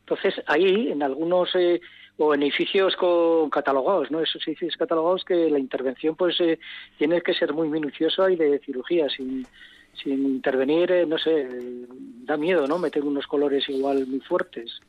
[0.00, 1.80] Entonces, ahí, en algunos eh,
[2.18, 4.20] o en edificios con catalogados, ¿no?
[4.20, 6.58] Esos edificios catalogados que la intervención, pues, eh,
[6.98, 9.46] tiene que ser muy minuciosa y de cirugía, sin,
[10.02, 11.48] sin intervenir, eh, no sé,
[12.24, 12.78] da miedo, ¿no?
[12.78, 14.80] Meter unos colores igual muy fuertes.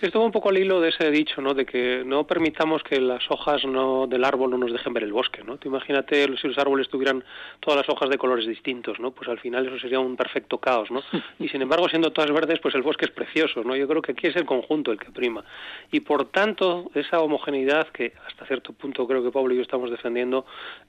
[0.00, 1.54] Esto va un poco al hilo de ese dicho, ¿no?
[1.54, 5.12] De que no permitamos que las hojas no del árbol no nos dejen ver el
[5.12, 5.56] bosque, ¿no?
[5.56, 7.24] Te imagínate si los árboles tuvieran
[7.60, 9.12] todas las hojas de colores distintos, ¿no?
[9.12, 11.02] Pues al final eso sería un perfecto caos, ¿no?
[11.38, 13.76] Y sin embargo, siendo todas verdes, pues el bosque es precioso, ¿no?
[13.76, 15.44] Yo creo que aquí es el conjunto el que prima.
[15.92, 19.90] Y por tanto, esa homogeneidad que hasta cierto punto creo que Pablo y yo estamos
[19.90, 20.44] defendiendo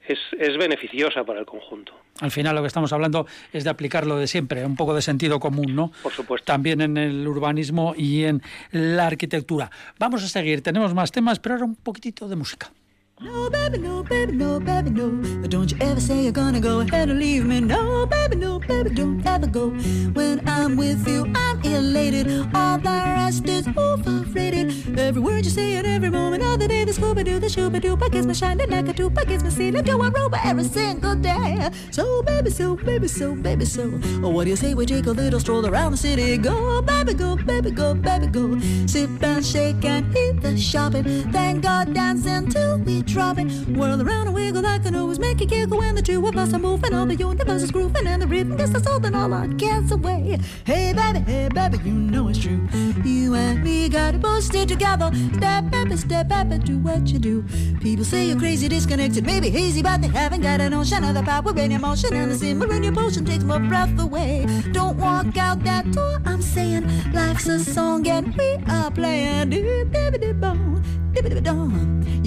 [0.07, 1.93] es, es beneficiosa para el conjunto.
[2.19, 5.01] Al final lo que estamos hablando es de aplicar lo de siempre, un poco de
[5.01, 5.91] sentido común, ¿no?
[6.03, 6.45] Por supuesto.
[6.45, 9.71] También en el urbanismo y en la arquitectura.
[9.99, 12.71] Vamos a seguir, tenemos más temas, pero ahora un poquitito de música.
[13.19, 15.09] No, baby, no, baby, no, baby, no.
[15.47, 17.59] Don't you ever say you're gonna go ahead and leave me.
[17.59, 19.69] No, baby, no, baby, don't ever go.
[20.13, 22.27] When I'm with you, I'm elated.
[22.53, 24.99] All the rest is overrated.
[24.99, 27.97] Every word you say at every moment of the day, the Scooby Doo, the Doo,
[27.99, 31.15] I guess my shining like a I guess my ceiling do a rover every single
[31.15, 31.69] day.
[31.89, 33.99] So, baby, so, baby, so, baby, so.
[34.23, 36.37] Oh, what do you say we take a little stroll around the city?
[36.37, 38.59] Go, baby, go, baby, go, baby, go.
[38.85, 41.03] Sip and shake and eat the shopping.
[41.31, 43.49] Thank God dancing till we dropping.
[43.73, 46.53] Whirl around and wiggle like I always make a giggle when the two of us
[46.53, 46.93] are moving.
[46.93, 50.37] All the universe is grooving and the rhythm gets us holding all our cares away.
[50.65, 52.67] Hey baby, hey baby, you know it's true.
[53.03, 55.11] You and me got to both stay together.
[55.33, 57.43] Step baby, step baby, do what you do.
[57.81, 61.23] People say you're crazy, disconnected, maybe hazy, but they haven't got a notion of the
[61.23, 64.45] power in your motion and the simmer in your potion takes my breath away.
[64.71, 69.17] Don't walk out that door, I'm saying life's a song and we are playing.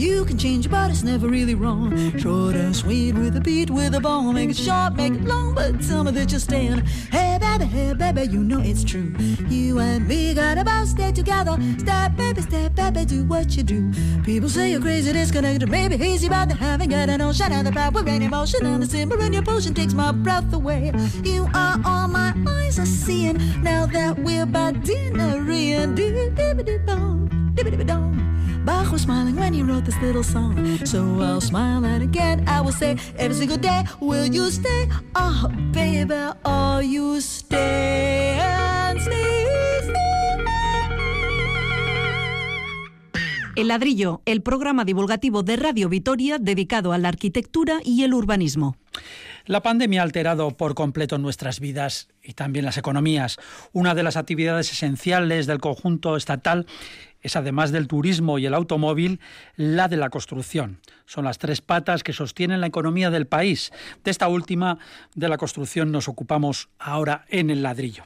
[0.01, 2.19] You can change your but it's never really wrong.
[2.19, 4.35] Short and sweet with a beat, with a bone.
[4.35, 6.87] Make it short, make it long, but some of it you're staying.
[7.13, 9.13] Hey, baby, hey, baby, you know it's true.
[9.51, 11.59] You and me got about stay together.
[11.77, 13.93] Step, baby, step, baby, do what you do.
[14.23, 17.71] People say you're crazy, disconnected, maybe hazy, but they haven't got an ocean of the
[17.71, 18.65] power and emotion.
[18.65, 20.93] And the simmer in your potion takes my breath away.
[21.23, 25.41] You are all my eyes are seeing now that we're by dinner.
[25.41, 28.40] Dibby dibby dong, dibby dibby dong.
[28.65, 30.55] Bach was smiling when he wrote this little song.
[30.85, 34.89] So I'll smile and again I will say every single day, will you stay?
[35.15, 39.41] Oh, baby, oh, you stay and stay,
[43.57, 48.77] El Ladrillo, el programa divulgativo de Radio Vitoria dedicado a la arquitectura y el urbanismo.
[49.45, 53.39] La pandemia ha alterado por completo nuestras vidas y también las economías.
[53.73, 56.67] Una de las actividades esenciales del conjunto estatal
[57.23, 59.21] es además del turismo y el automóvil,
[59.57, 60.81] la de la construcción.
[61.07, 63.73] Son las tres patas que sostienen la economía del país.
[64.05, 64.79] De esta última,
[65.15, 68.05] de la construcción, nos ocupamos ahora en el ladrillo.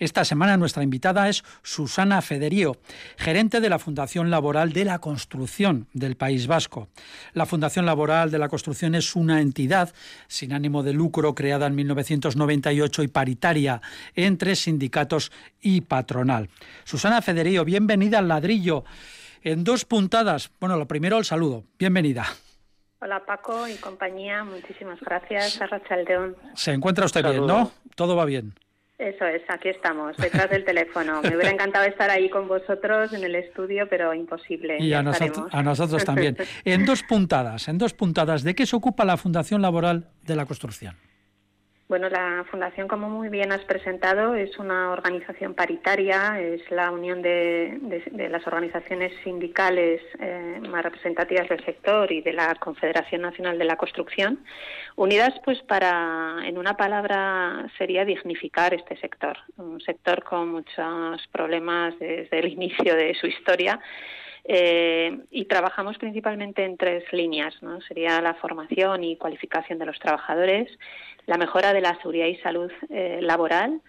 [0.00, 2.78] Esta semana nuestra invitada es Susana Federío,
[3.18, 6.88] gerente de la Fundación Laboral de la Construcción del País Vasco.
[7.34, 9.92] La Fundación Laboral de la Construcción es una entidad
[10.26, 13.82] sin ánimo de lucro creada en 1998 y paritaria
[14.14, 16.48] entre sindicatos y patronal.
[16.84, 18.84] Susana Federío, bienvenida al ladrillo.
[19.42, 20.50] En dos puntadas.
[20.60, 21.64] Bueno, lo primero el saludo.
[21.78, 22.24] Bienvenida.
[23.02, 25.60] Hola Paco y compañía, muchísimas gracias.
[25.60, 26.36] a León.
[26.54, 27.70] Se encuentra usted bien, ¿no?
[27.94, 28.54] Todo va bien.
[29.00, 31.22] Eso es, aquí estamos, detrás del teléfono.
[31.22, 34.76] Me hubiera encantado estar ahí con vosotros en el estudio, pero imposible.
[34.78, 36.36] Y a, a nosotros también.
[36.66, 40.44] En dos puntadas, en dos puntadas, ¿de qué se ocupa la Fundación Laboral de la
[40.44, 40.96] Construcción?
[41.90, 47.20] Bueno, la Fundación, como muy bien has presentado, es una organización paritaria, es la unión
[47.20, 47.80] de,
[48.30, 53.74] las organizaciones sindicales eh, más representativas del sector y de la Confederación Nacional de la
[53.74, 54.38] Construcción,
[54.94, 61.98] unidas pues para, en una palabra, sería dignificar este sector, un sector con muchos problemas
[61.98, 63.80] desde el inicio de su historia.
[64.44, 67.80] Eh, y trabajamos principalmente en tres líneas, ¿no?
[67.82, 70.68] Sería la formación y cualificación de los trabajadores,
[71.26, 73.80] la mejora de la seguridad y salud eh, laboral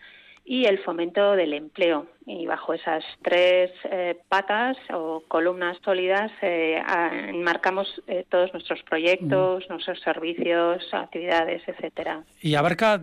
[0.44, 2.08] y el fomento del empleo.
[2.26, 6.82] Y bajo esas tres eh, patas o columnas sólidas eh,
[7.30, 7.88] enmarcamos
[8.30, 12.24] todos nuestros proyectos, nuestros servicios, actividades, etcétera.
[12.42, 13.00] Y abarca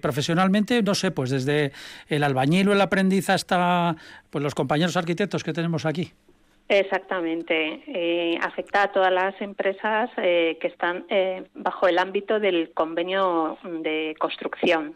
[0.00, 1.72] profesionalmente, no sé, pues desde
[2.08, 3.96] el albañil o el aprendiz hasta
[4.30, 6.12] pues los compañeros arquitectos que tenemos aquí.
[6.78, 7.82] Exactamente.
[7.86, 13.58] Eh, afecta a todas las empresas eh, que están eh, bajo el ámbito del convenio
[13.62, 14.94] de construcción.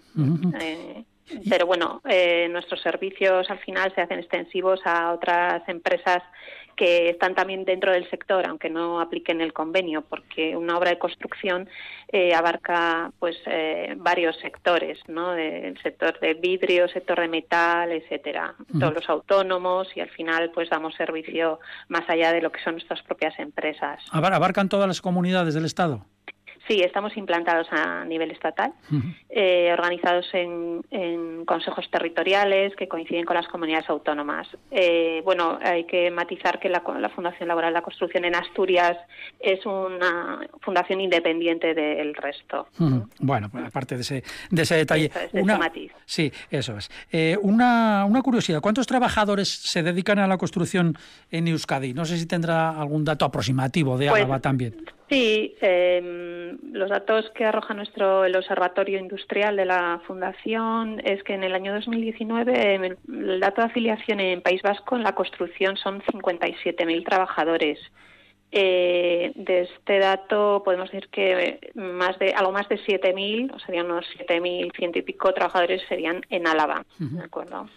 [1.49, 6.23] Pero bueno, eh, nuestros servicios al final se hacen extensivos a otras empresas
[6.77, 10.99] que están también dentro del sector, aunque no apliquen el convenio, porque una obra de
[10.99, 11.69] construcción
[12.09, 15.35] eh, abarca pues eh, varios sectores, ¿no?
[15.35, 20.69] El sector de vidrio, sector de metal, etcétera, todos los autónomos y al final pues
[20.71, 21.59] damos servicio
[21.89, 24.05] más allá de lo que son nuestras propias empresas.
[24.11, 26.05] ¿Abarcan todas las comunidades del Estado?
[26.69, 28.73] Sí, estamos implantados a nivel estatal,
[29.29, 34.49] eh, organizados en, consejos territoriales que coinciden con las comunidades autónomas.
[34.71, 36.83] Eh, bueno, hay que matizar que la,
[37.15, 38.97] Fundación Laboral de la Construcción en Asturias
[39.39, 42.67] es una fundación independiente del resto.
[43.21, 45.11] Bueno, pues aparte de ese, de ese detalle.
[45.33, 45.93] una, matiz.
[46.05, 46.91] Sí, eso es.
[47.13, 50.97] Eh, una, una curiosidad, ¿cuántos trabajadores se dedican a la construcción
[51.31, 51.95] en Euskadi?
[51.95, 54.96] No sé si tendrá algún dato aproximativo de pues, Álava también.
[55.09, 61.35] Sí, em, los datos que arroja nuestro el Observatorio Industrial de la Fundación es que
[61.35, 65.77] en el año 2019 em, el, dato de afiliación en País Vasco en la construcción
[65.77, 67.79] son 57.000 trabajadores.
[68.59, 73.85] Eh, de este dato podemos decir que más de algo más de 7.000, o serían
[73.85, 76.87] unos 7.100 y pico trabajadores serían en Álava.
[76.99, 77.69] ¿de acuerdo?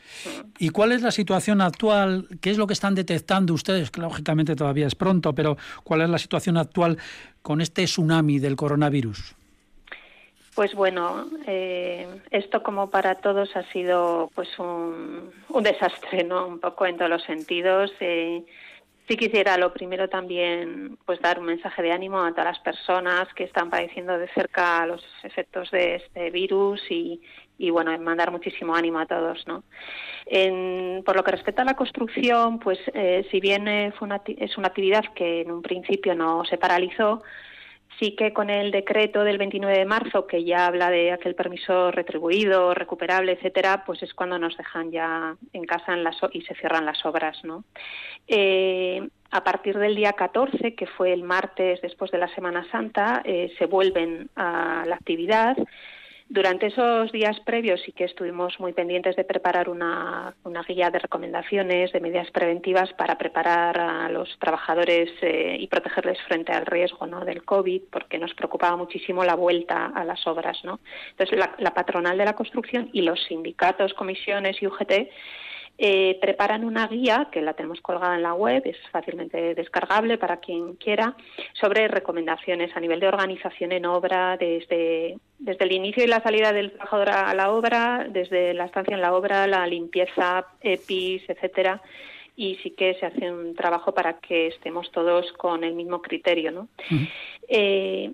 [0.58, 2.28] ¿Y cuál es la situación actual?
[2.39, 3.92] ¿Qué es lo que están detectando ustedes?
[3.92, 6.98] Que lógicamente todavía es pronto, pero ¿cuál es la situación actual
[7.42, 9.36] con este tsunami del coronavirus?
[10.56, 16.48] Pues bueno, eh, esto como para todos ha sido pues un, un, desastre, ¿no?
[16.48, 17.92] Un poco en todos los sentidos.
[18.00, 18.46] Eh,
[19.10, 23.28] Sí quisiera lo primero también pues dar un mensaje de ánimo a todas las personas
[23.34, 27.19] que están padeciendo de cerca los efectos de este virus y,
[27.58, 29.63] y bueno, mandar muchísimo ánimo a todos, ¿no?
[31.04, 34.67] por lo que respecta a la construcción, pues eh, si bien es una, es una
[34.67, 37.24] actividad que en un principio no se paralizó,
[38.00, 41.92] sí que con el decreto del 29 de marzo, que ya habla de aquel permiso
[41.92, 45.98] retribuido, recuperable, etcétera, pues es cuando nos dejan ya en casa
[46.32, 47.42] y se cierran las obras.
[48.28, 53.22] Eh, a partir del día 14, que fue el martes después de la Semana Santa,
[53.26, 55.58] eh, se vuelven a la actividad.
[56.32, 60.36] Durante esos días previos sí que estuvimos muy pendientes de preparar una,
[60.68, 66.52] guía de recomendaciones, de medidas preventivas para preparar a los trabajadores eh, y protegerles frente
[66.52, 67.26] al riesgo ¿no?
[67.26, 70.63] del COVID, porque nos preocupaba muchísimo la vuelta a las obras.
[70.63, 70.80] ¿no?
[71.10, 75.10] Entonces, la patronal de la construcción y los sindicatos, comisiones y UGT
[75.82, 80.38] eh, preparan una guía que la tenemos colgada en la web, es fácilmente descargable para
[80.38, 81.15] quien quiera,
[81.54, 86.52] sobre recomendaciones a nivel de organización en obra, desde, desde el inicio y la salida
[86.52, 91.82] del trabajador a la obra, desde la estancia en la obra, la limpieza, EPIs, etcétera
[92.36, 96.52] y sí que se hace un trabajo para que estemos todos con el mismo criterio,
[96.52, 96.70] ¿no?
[97.50, 98.12] Eh,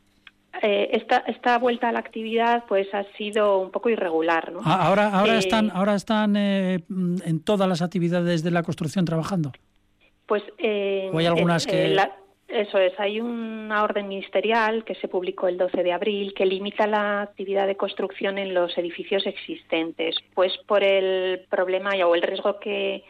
[0.61, 4.51] esta, esta vuelta a la actividad pues ha sido un poco irregular.
[4.51, 4.59] ¿no?
[4.63, 9.05] Ah, ahora, ahora eh, están, ahora están eh, en todas las actividades de la construcción
[9.05, 9.51] trabajando.
[10.25, 10.43] Pues
[11.13, 11.95] ¿O hay algunas que
[12.47, 16.85] eso es, hay una orden ministerial que se publicó el 12 de abril que limita
[16.85, 22.59] la actividad de construcción en los edificios existentes, pues por el problema o el riesgo
[22.59, 23.03] que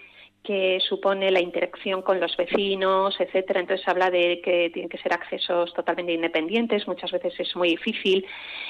[0.46, 3.60] que supone la interacción con los vecinos, etcétera.
[3.60, 8.26] Entonces habla de que tienen que ser accesos totalmente independientes, muchas veces es muy difícil.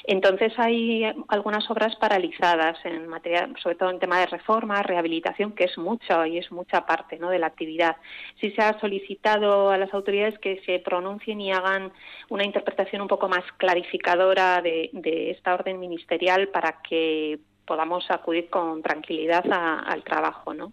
[0.05, 5.65] Entonces hay algunas obras paralizadas en materia, sobre todo en tema de reforma, rehabilitación, que
[5.65, 7.29] es mucho y es mucha parte ¿no?
[7.29, 7.97] de la actividad.
[8.39, 11.91] Sí se ha solicitado a las autoridades que se pronuncien y hagan
[12.29, 14.89] una interpretación un poco más clarificadora de,
[15.31, 20.71] esta orden ministerial para que podamos acudir con tranquilidad al trabajo, ¿no?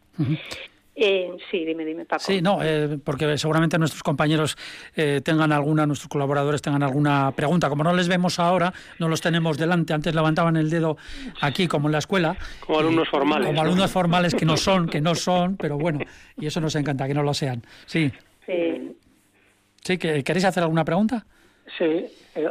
[0.95, 2.23] Eh, sí, dime, dime, Paco.
[2.23, 4.57] Sí, no, eh, porque seguramente nuestros compañeros
[4.95, 7.69] eh, tengan alguna, nuestros colaboradores tengan alguna pregunta.
[7.71, 9.95] Como no les vemos ahora, no los tenemos delante.
[9.95, 10.99] Antes levantaban el dedo
[11.41, 12.37] aquí, como en la escuela.
[12.61, 13.47] Como alumnos formales.
[13.47, 16.01] Como alumnos formales que no son, que no son, pero bueno,
[16.37, 17.63] y eso nos encanta, que no lo sean.
[17.87, 18.13] Sí.
[18.47, 18.97] Sí.
[19.83, 19.99] ¿Sí?
[19.99, 21.25] ¿Queréis hacer alguna pregunta?
[21.79, 22.07] Sí,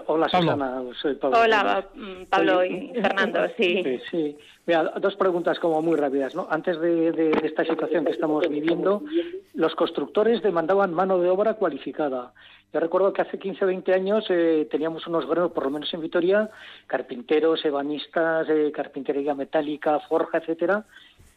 [0.08, 1.40] hola Susana, soy Pablo.
[1.40, 1.86] Hola
[2.30, 3.84] Pablo y Fernando, sí.
[3.84, 4.38] Sí, sí.
[4.66, 6.36] Mira, dos preguntas como muy rápidas.
[6.36, 6.48] ¿no?
[6.50, 9.04] Antes de, esta situación que estamos viviendo,
[9.54, 12.34] los constructores demandaban mano de obra cualificada.
[12.74, 15.94] Yo recuerdo que hace 15 o 20 años eh, teníamos unos gremios, por lo menos
[15.94, 16.50] en Vitoria,
[16.88, 20.86] carpinteros, ebanistas, eh, carpintería metálica, forja, etcétera,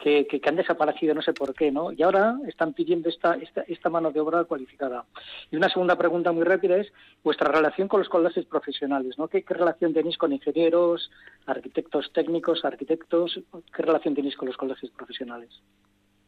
[0.05, 1.91] que, que, han desaparecido, no sé por qué, ¿no?
[1.91, 5.07] Y ahora están pidiendo esta, esta, esta mano de obra cualificada.
[5.51, 6.93] Y una segunda pregunta muy rápida es
[7.23, 9.29] vuestra relación con los colegios profesionales, ¿no?
[9.29, 11.11] ¿Qué, ¿Qué, relación tenéis con ingenieros,
[11.47, 13.41] arquitectos técnicos, arquitectos?
[13.75, 15.51] ¿Qué relación tenéis con los colegios profesionales?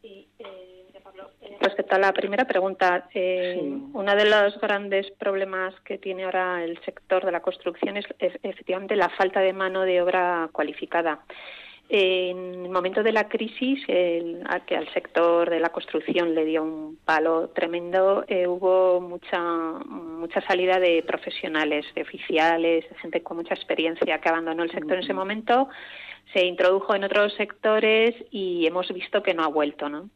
[0.01, 0.77] Sí, eh
[1.61, 3.59] Respecto a la primera pregunta, eh,
[3.93, 8.95] uno de los grandes problemas que tiene ahora el sector de la construcción es, efectivamente
[8.95, 11.21] la falta de mano de obra cualificada.
[11.89, 16.65] En el momento de la crisis, el, que al sector de la construcción le dio
[16.65, 23.37] un palo tremendo, eh, hubo mucha, mucha salida de profesionales, de oficiales, de gente con
[23.37, 25.69] mucha experiencia que abandonó el sector en ese momento
[26.33, 29.89] se introdujo en otros sectores y hemos visto que no ha vuelto.
[29.89, 30.11] ¿no?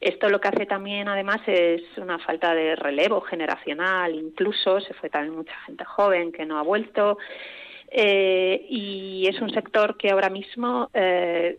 [0.00, 5.10] Esto lo que hace también, además, es una falta de relevo generacional, incluso se fue
[5.10, 7.18] también mucha gente joven que no ha vuelto.
[7.96, 11.58] Eh, y es un sector que ahora mismo eh,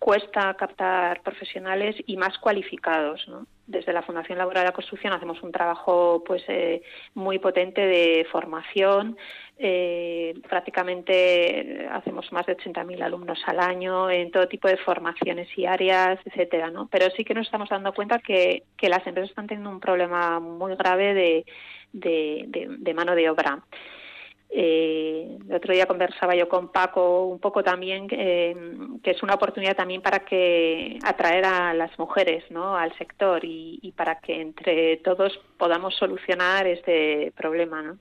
[0.00, 3.28] cuesta captar profesionales y más cualificados.
[3.28, 3.46] ¿no?
[3.64, 6.82] Desde la Fundación Laboral de la Construcción hacemos un trabajo pues eh,
[7.14, 9.16] muy potente de formación.
[9.56, 15.66] Eh, prácticamente hacemos más de 80.000 alumnos al año en todo tipo de formaciones y
[15.66, 16.88] áreas, etcétera, ¿no?
[16.90, 20.40] Pero sí que nos estamos dando cuenta que, que las empresas están teniendo un problema
[20.40, 21.46] muy grave de,
[21.92, 23.62] de, de mano de obra.
[24.50, 28.56] Eh, el otro día conversaba yo con Paco un poco también eh,
[29.02, 32.74] que es una oportunidad también para que atraer a las mujeres ¿no?
[32.74, 37.82] al sector y, y para que entre todos podamos solucionar este problema.
[37.82, 37.98] ¿no?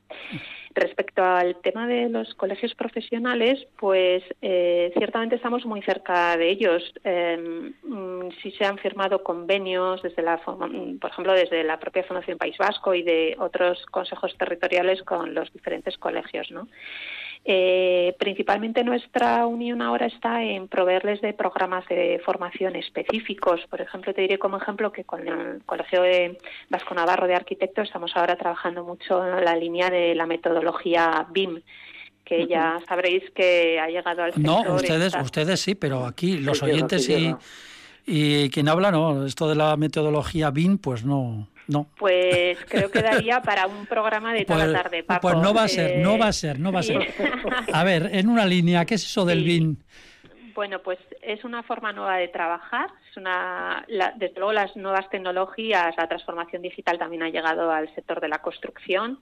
[0.73, 6.93] Respecto al tema de los colegios profesionales, pues eh, ciertamente estamos muy cerca de ellos.
[7.03, 7.71] Eh,
[8.41, 12.93] sí se han firmado convenios desde la, por ejemplo, desde la propia Fundación País Vasco
[12.93, 16.67] y de otros consejos territoriales con los diferentes colegios, ¿no?
[17.49, 23.61] Eh, principalmente nuestra unión ahora está en proveerles de programas de formación específicos.
[23.69, 26.37] Por ejemplo, te diré como ejemplo que con el Colegio de
[26.69, 31.61] Vasco Navarro de Arquitectos estamos ahora trabajando mucho en la línea de la metodología BIM
[32.25, 34.67] que ya sabréis que ha llegado al sector.
[34.67, 37.33] No, ustedes, ustedes sí, pero aquí los oyentes y,
[38.05, 41.47] y quien habla, no, esto de la metodología BIM, pues no.
[41.67, 41.87] No.
[41.97, 45.21] Pues creo que daría para un programa de toda la pues, tarde, Paco.
[45.21, 47.13] Pues no va a ser, no va a ser, no va a ser.
[47.73, 49.77] A ver, en una línea, ¿qué es eso del BIM?
[50.55, 52.89] Bueno, pues es una forma nueva de trabajar.
[53.11, 58.21] Es una, desde luego las nuevas tecnologías, la transformación digital también ha llegado al sector
[58.21, 59.19] de la construcción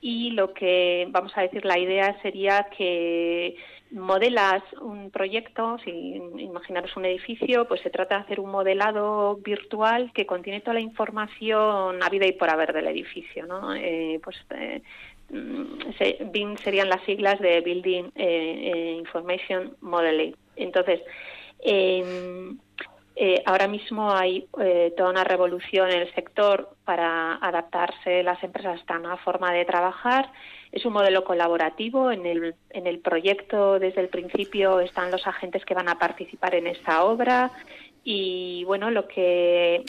[0.00, 3.56] y lo que vamos a decir la idea sería que
[3.90, 10.10] modelas un proyecto, si imaginaros un edificio, pues se trata de hacer un modelado virtual
[10.12, 13.74] que contiene toda la información a vida y por haber del edificio, ¿no?
[13.74, 14.82] Eh, pues eh,
[15.30, 20.36] BIM serían las siglas de Building eh, Information Modeling.
[20.56, 21.00] Entonces,
[21.60, 22.58] em,
[23.18, 28.74] eh, ahora mismo hay eh, toda una revolución en el sector para adaptarse las empresas
[28.74, 30.30] a esta nueva forma de trabajar.
[30.72, 32.10] Es un modelo colaborativo.
[32.10, 36.54] En el, en el proyecto, desde el principio, están los agentes que van a participar
[36.54, 37.50] en esta obra.
[38.04, 39.84] Y bueno, lo que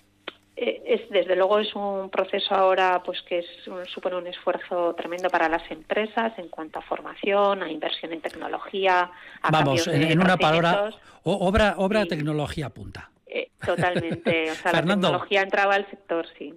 [0.60, 3.46] eh, es desde luego es un proceso ahora pues que es
[3.94, 9.12] supone un esfuerzo tremendo para las empresas en cuanto a formación, a inversión en tecnología,
[9.44, 10.90] a Vamos, en, una palabra,
[11.24, 13.12] obra obra tecnología punta.
[13.30, 14.52] Eh, totalmente.
[14.52, 16.54] O sea, la tecnología entraba al sector, sí.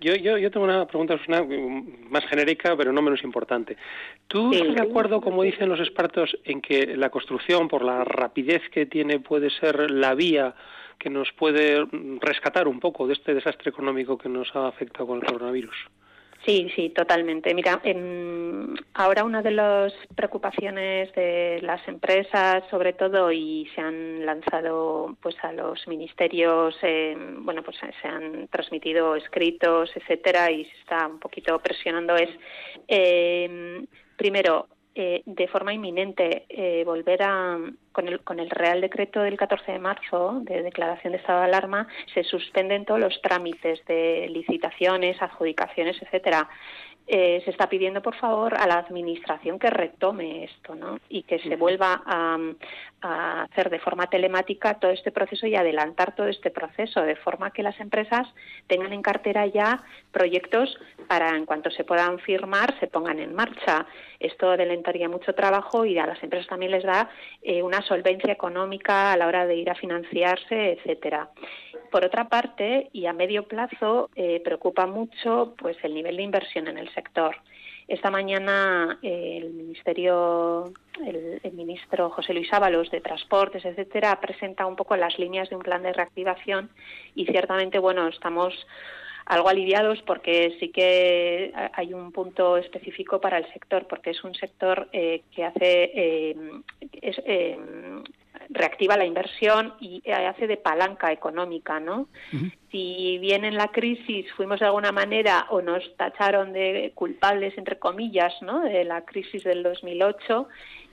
[0.00, 1.18] yo, yo, yo tengo una pregunta
[2.08, 3.76] más genérica, pero no menos importante.
[4.28, 8.62] ¿Tú estás de acuerdo, como dicen los expertos, en que la construcción, por la rapidez
[8.70, 10.54] que tiene, puede ser la vía
[10.98, 11.84] que nos puede
[12.20, 15.76] rescatar un poco de este desastre económico que nos ha afectado con el coronavirus?
[16.48, 17.52] Sí, sí, totalmente.
[17.52, 17.82] Mira,
[18.94, 25.36] ahora una de las preocupaciones de las empresas, sobre todo, y se han lanzado pues
[25.42, 31.18] a los ministerios, eh, bueno, pues se han transmitido escritos, etcétera, y se está un
[31.18, 32.30] poquito presionando es,
[32.88, 33.84] eh,
[34.16, 37.58] primero, eh, de forma inminente eh, volver a
[37.92, 41.46] con el, con el Real Decreto del 14 de marzo de declaración de estado de
[41.46, 46.48] alarma se suspenden todos los trámites de licitaciones, adjudicaciones, etcétera.
[47.10, 51.00] Eh, se está pidiendo, por favor, a la Administración que retome esto ¿no?
[51.08, 52.36] y que se vuelva a,
[53.00, 57.50] a, hacer de forma telemática todo este proceso y adelantar todo este proceso, de forma
[57.50, 58.28] que las empresas
[58.66, 59.82] tengan en cartera ya
[60.12, 63.86] proyectos para, en cuanto se puedan firmar, se pongan en marcha.
[64.20, 67.08] Esto adelantaría mucho trabajo y a las empresas también les da
[67.40, 71.30] eh, una solvencia económica a la hora de ir a financiarse, etcétera.
[71.90, 76.68] Por otra parte, y a medio plazo, eh, preocupa mucho pues el nivel de inversión
[76.68, 76.97] en el sector.
[77.88, 80.72] Esta mañana eh, el ministerio,
[81.04, 85.62] el, ministro José Luis Ábalos de Transportes, etcétera, presenta un poco las líneas de un
[85.62, 86.70] plan de reactivación
[87.14, 88.54] y ciertamente, bueno, estamos
[89.28, 94.34] algo aliviados porque sí que hay un punto específico para el sector, porque es un
[94.34, 96.36] sector eh, que hace eh,
[97.02, 97.58] eh,
[98.50, 102.08] reactiva la inversión y hace de palanca económica, ¿no?
[102.70, 107.78] Si bien en la crisis fuimos de alguna manera o nos tacharon de culpables entre
[107.78, 108.60] comillas, ¿no?
[108.60, 110.48] De la crisis del 2008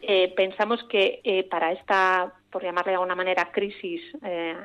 [0.08, 4.56] Eh, pensamos que eh, para esta por llamarle de alguna manera, crisis eh,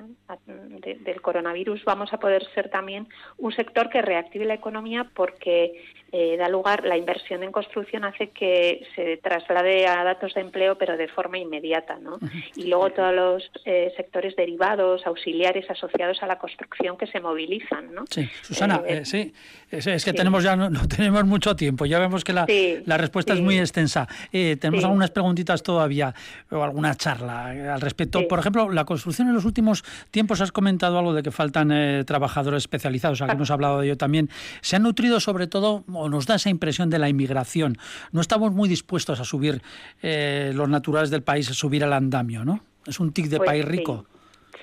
[1.05, 3.09] del coronavirus, vamos a poder ser también
[3.39, 8.31] un sector que reactive la economía porque eh, da lugar, la inversión en construcción hace
[8.31, 11.99] que se traslade a datos de empleo, pero de forma inmediata.
[12.01, 12.19] ¿no?
[12.57, 17.95] Y luego todos los eh, sectores derivados, auxiliares, asociados a la construcción que se movilizan.
[17.95, 18.05] ¿no?
[18.11, 19.33] Sí, Susana, sí,
[19.71, 22.47] es, que tenemos ya no, tenemos mucho tiempo, ya vemos que la,
[22.87, 24.09] la respuesta es muy extensa.
[24.33, 26.13] tenemos algunas preguntitas todavía
[26.51, 28.27] o alguna charla respecto.
[28.29, 32.05] Por ejemplo, la construcción en los últimos tiempos, has comentado algo de que faltan eh,
[32.05, 34.31] trabajadores especializados, aquí hemos hablado de ello también.
[34.61, 37.77] Se han nutrido sobre todo, o nos da esa impresión de la inmigración.
[38.13, 39.63] No estamos muy dispuestos a subir
[40.03, 42.61] eh, los naturales del país, a subir al andamio, ¿no?
[42.87, 44.07] Es un tic de pues país rico.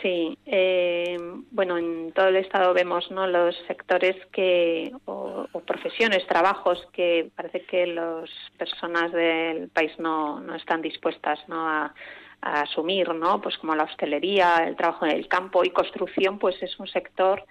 [0.02, 1.18] Sí, eh,
[1.52, 3.26] bueno, en todo el Estado vemos ¿no?
[3.26, 10.56] los sectores que, o, profesiones, trabajos que parece que las personas del país no, no
[10.56, 11.68] están dispuestas ¿no?
[11.68, 11.94] a,
[12.42, 13.42] a asumir, ¿no?
[13.42, 17.44] Pues como la hostelería, el trabajo en el campo y construcción, pues es un sector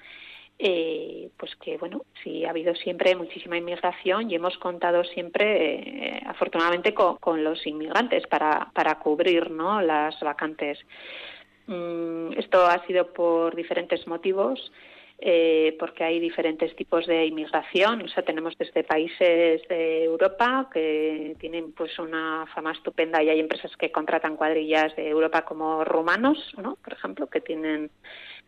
[0.58, 6.22] eh, pues que bueno sí ha habido siempre muchísima inmigración y hemos contado siempre eh,
[6.24, 9.82] afortunadamente con, los inmigrantes para, para cubrir ¿no?
[9.82, 10.78] las vacantes
[11.66, 14.72] mm, esto ha sido por diferentes motivos
[15.18, 18.02] eh, porque hay diferentes tipos de inmigración.
[18.02, 23.40] O sea, tenemos desde países de Europa que tienen pues una fama estupenda y hay
[23.40, 26.76] empresas que contratan cuadrillas de Europa como rumanos, ¿no?
[26.76, 27.90] Por ejemplo, que tienen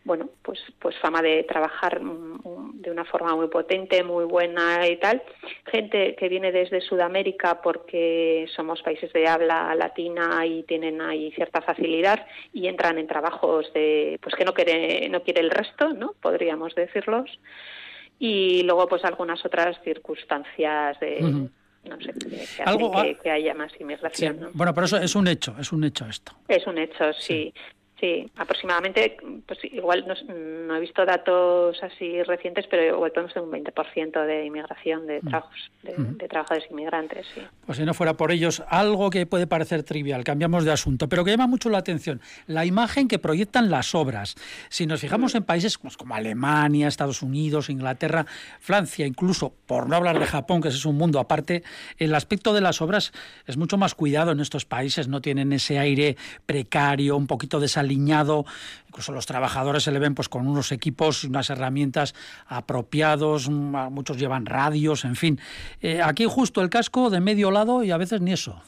[0.04, 5.22] bueno, pues, pues fama de trabajar de una forma muy potente, muy buena y tal.
[5.66, 11.60] Gente que viene desde Sudamérica porque somos países de habla latina y tienen ahí cierta
[11.60, 16.14] facilidad y entran en trabajos de, pues que no quiere, no quiere el resto, ¿no?
[16.20, 17.38] Podríamos decirlos.
[18.18, 21.20] Y luego, pues algunas otras circunstancias de,
[21.84, 24.50] no sé, que, haya más inmigración.
[24.54, 26.32] Bueno, pero eso es un hecho, es un hecho esto.
[26.48, 27.52] Es un hecho, sí.
[27.54, 27.54] Sí,
[28.36, 34.26] aproximadamente, pues igual no, he visto datos así recientes, pero igual podemos tener un 20%
[34.26, 35.28] de inmigración de mm.
[35.28, 36.16] trabajos, mm.
[36.16, 37.26] de, trabajadores inmigrantes.
[37.34, 37.42] Sí.
[37.66, 41.24] Pues si no fuera por ellos, algo que puede parecer trivial, cambiamos de asunto, pero
[41.24, 44.36] que llama mucho la atención, la imagen que proyectan las obras.
[44.68, 45.38] Si nos fijamos mm.
[45.38, 48.26] en países pues, como Alemania, Estados Unidos, Inglaterra,
[48.60, 51.62] Francia, incluso, por no hablar de Japón, que es un mundo aparte,
[51.98, 53.12] el aspecto de las obras
[53.46, 57.66] es mucho más cuidado en estos países, no tienen ese aire precario, un poquito de
[57.66, 58.44] esa alineado,
[58.86, 62.14] incluso los trabajadores se le ven pues con unos equipos, unas herramientas
[62.46, 65.40] apropiados, muchos llevan radios, en fin.
[65.80, 68.60] Eh, aquí justo el casco de medio lado y a veces ni eso.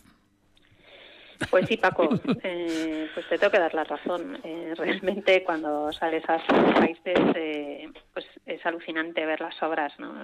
[1.51, 2.09] Pues sí, Paco,
[2.43, 4.39] eh, pues te tengo que dar la razón.
[4.45, 10.15] Eh, realmente cuando sales a esos países, pues es alucinante ver las obras, ¿no?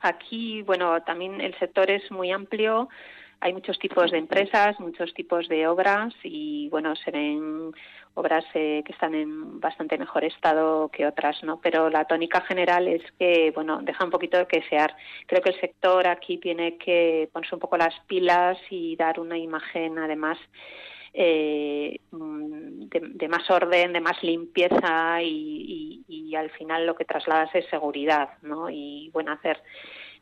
[0.00, 2.88] aquí, bueno, también el sector es muy amplio
[3.42, 7.72] hay muchos tipos de empresas, muchos tipos de obras y bueno, se ven
[8.14, 11.60] obras eh, que están en bastante mejor estado que otras, ¿no?
[11.60, 14.94] Pero la tónica general es que, bueno, deja un poquito de que desear.
[15.26, 19.36] Creo que el sector aquí tiene que ponerse un poco las pilas y dar una
[19.36, 20.38] imagen, además,
[21.12, 27.66] eh, de, más orden, de más limpieza y, y, al final lo que trasladas es
[27.68, 28.70] seguridad, ¿no?
[28.70, 29.60] Y bueno, hacer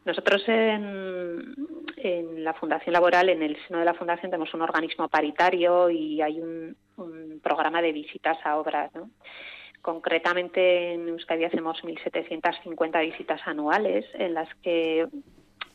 [0.05, 1.55] nosotros en,
[1.97, 6.23] en, la Fundación Laboral, en el seno de la Fundación, tenemos un organismo paritario y
[6.23, 6.77] hay un,
[7.43, 8.95] programa de visitas a obras.
[8.95, 9.11] ¿no?
[9.81, 15.07] Concretamente en Euskadi hacemos 1.750 visitas anuales en las que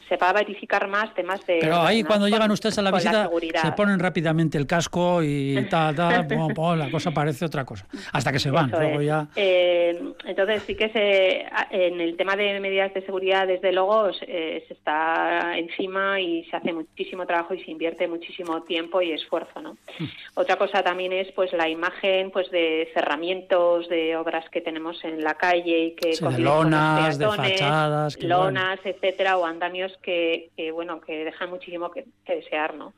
[0.08, 1.60] se va a verificar más temas de...
[1.62, 3.30] Pero ahí cuando llegan ustedes a la visita
[3.62, 6.24] se ponen rápidamente el casco y ta, ta,
[6.76, 7.88] la cosa parece otra cosa.
[8.12, 9.28] Hasta que se van, luego ya...
[9.36, 14.58] Eh, entonces sí que se, en el tema de medidas de seguridad, desde luego, se,
[14.70, 19.78] está encima y se hace muchísimo trabajo y se invierte muchísimo tiempo y esfuerzo, ¿no?
[20.00, 20.06] Hmm.
[20.36, 25.24] Otra cosa también es pues la imagen pues de cerramientos de obras que tenemos en
[25.24, 26.16] la calle y que...
[26.16, 28.22] de lonas, de fachadas...
[28.22, 32.94] Lonas, etcétera, o andamios que, bueno, que dejan muchísimo que, desear, ¿no?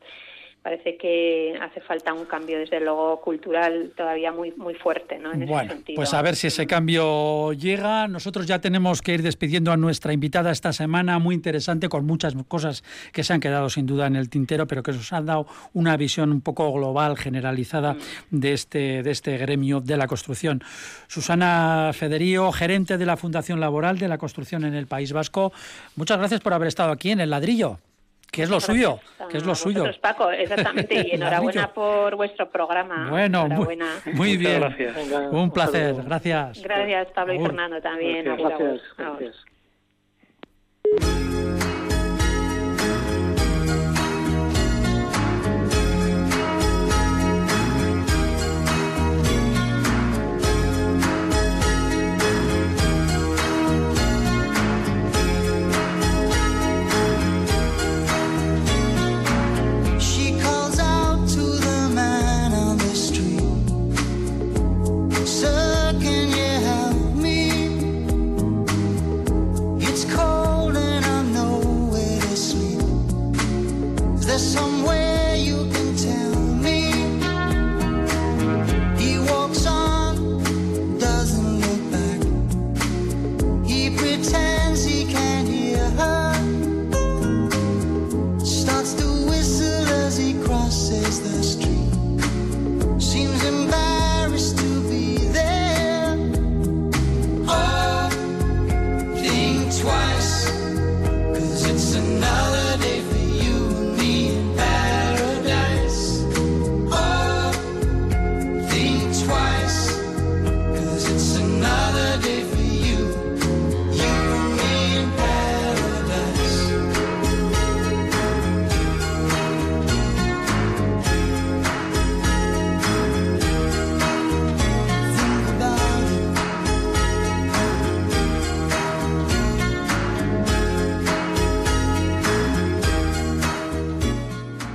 [0.67, 5.31] Parece que hace falta un cambio desde luego cultural todavía muy muy fuerte ¿no?
[5.31, 8.09] en bueno, pues a ver si ese cambio llega.
[8.09, 12.35] Nosotros ya tenemos que ir despidiendo a nuestra invitada esta semana, muy interesante, con muchas
[12.49, 15.47] cosas que se han quedado sin duda en el tintero, pero que nos han dado
[15.71, 17.99] una visión un poco global, generalizada mm.
[18.31, 20.61] de este, de este gremio de la construcción.
[21.07, 25.53] Susana Federío, gerente de la Fundación Laboral de la Construcción en el País Vasco,
[25.95, 27.79] muchas gracias por haber estado aquí en el ladrillo
[28.37, 28.99] que es lo suyo,
[29.31, 29.83] que es lo suyo.
[29.99, 33.09] Paco, exactamente, y enhorabuena por vuestro programa.
[33.09, 34.63] Bueno, muy, bien.
[35.31, 36.61] un placer, gracias.
[36.61, 38.25] Gracias, Pablo y Fernando también.
[38.37, 39.43] Gracias.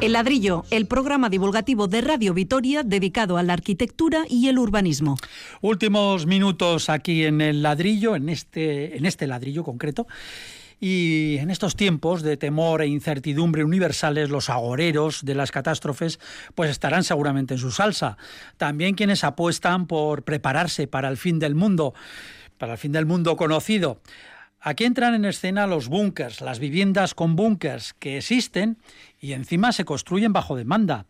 [0.09, 5.17] Ladrillo, el programa divulgativo de Radio Vitoria dedicado a la arquitectura y el urbanismo.
[5.61, 10.09] Últimos minutos aquí en el ladrillo, en este, en este ladrillo concreto.
[10.81, 16.19] Y en estos tiempos de temor e incertidumbre universales, los agoreros de las catástrofes
[16.57, 18.17] pues estarán seguramente en su salsa.
[18.57, 21.95] También quienes apuestan por prepararse para el fin del mundo,
[22.59, 24.01] para el fin del mundo conocido.
[24.65, 28.79] Aquí entran en escena los búnkers, las viviendas con búnkers que existen
[29.21, 31.05] y encima se construyen bajo demanda.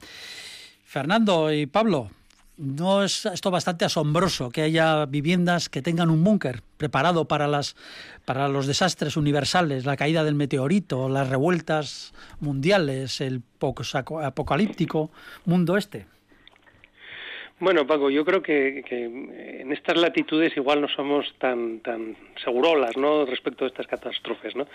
[0.84, 2.10] Fernando y Pablo,
[2.58, 7.76] ¿No es esto bastante asombroso que haya viviendas que tengan un búnker preparado para, las,
[8.26, 13.42] para los desastres universales, la caída del meteorito, las revueltas mundiales, el
[14.22, 15.10] apocalíptico
[15.46, 16.06] mundo este?
[17.62, 18.82] Bueno, Paco, yo creo que,
[19.60, 23.24] en estas latitudes igual no somos tan tan segurolas, ¿no?
[23.24, 24.66] Respecto a estas catástrofes, ¿no?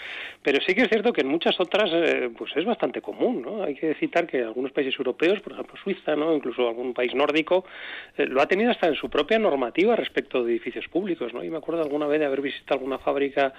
[0.42, 3.62] Pero sí que es cierto que en muchas otras, eh, pues es bastante común, ¿no?
[3.62, 6.34] Hay que citar que algunos países europeos, por ejemplo Suiza, ¿no?
[6.34, 7.66] Incluso algún país nórdico,
[8.18, 11.44] eh, lo ha tenido hasta en su propia normativa respecto de edificios públicos, ¿no?
[11.44, 13.54] Y me acuerdo alguna vez de haber visitado alguna fábrica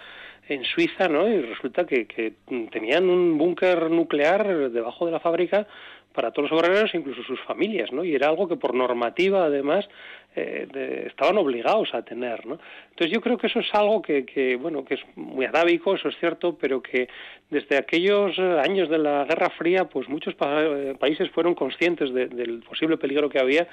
[0.49, 1.29] en Suiza, ¿no?
[1.29, 2.35] Y resulta que, que
[2.71, 5.67] tenían un búnker nuclear debajo de la fábrica
[6.13, 8.03] para todos los obreros, incluso sus familias, ¿no?
[8.03, 9.89] Y era algo que por normativa, además,
[10.35, 12.59] eh, estaban obligados a tener, ¿no?
[12.91, 16.09] Entonces yo creo que eso es algo que, que, bueno, que es muy atávico, eso
[16.09, 17.09] es cierto, pero que
[17.51, 22.99] desde aquellos años de la Guerra Fría, pues muchos eh, países fueron conscientes del posible
[22.99, 23.67] peligro que había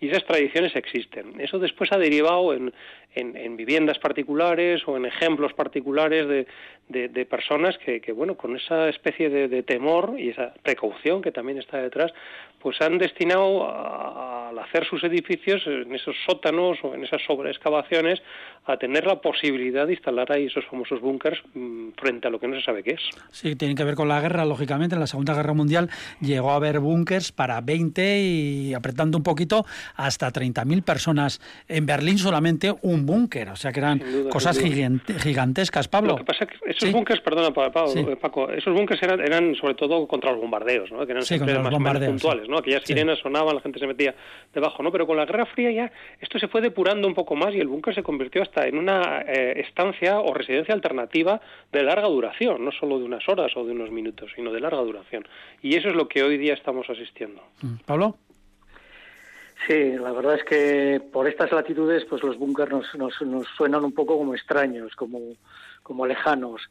[0.00, 1.40] y esas tradiciones existen.
[1.40, 2.72] Eso después ha derivado en,
[3.14, 6.46] en, viviendas particulares o en ejemplos particulares de,
[6.88, 11.58] de, personas que, que, bueno, con esa especie de, temor y esa precaución que también
[11.58, 12.12] está detrás,
[12.60, 18.22] pues han destinado al hacer sus edificios en esos sótanos o en esas sobreexcavaciones
[18.64, 22.48] a tener la posibilidad de instalar ahí esos famosos búnkers mm, frente a lo que
[22.48, 23.21] no se sabe qué es.
[23.30, 24.94] Sí, tiene que ver con la guerra, lógicamente.
[24.94, 25.88] En la Segunda Guerra Mundial
[26.20, 29.64] llegó a haber búnkers para 20 y apretando un poquito
[29.96, 31.40] hasta 30.000 personas.
[31.68, 36.12] En Berlín solamente un búnker, o sea que eran cosas gigantescas, Pablo.
[36.12, 39.74] Lo que pasa es que esos búnkers, perdona eh, Paco, esos búnkers eran, eran, sobre
[39.74, 41.04] todo contra los bombardeos, ¿no?
[41.06, 42.58] que eran siempre más puntuales, ¿no?
[42.58, 44.14] aquellas sirenas sonaban, la gente se metía
[44.52, 44.90] debajo, ¿no?
[44.92, 47.68] pero con la Guerra Fría ya esto se fue depurando un poco más y el
[47.68, 51.40] búnker se convirtió hasta en una eh, estancia o residencia alternativa
[51.72, 54.80] de larga duración, no solo de unas horas o de unos minutos, sino de larga
[54.80, 55.26] duración.
[55.60, 57.42] Y eso es lo que hoy día estamos asistiendo.
[57.60, 57.76] Mm.
[57.84, 58.16] Pablo.
[59.66, 63.92] Sí, la verdad es que por estas latitudes, pues los búnkers nos, nos, suenan un
[63.92, 65.20] poco como extraños, como,
[65.82, 66.62] como lejanos.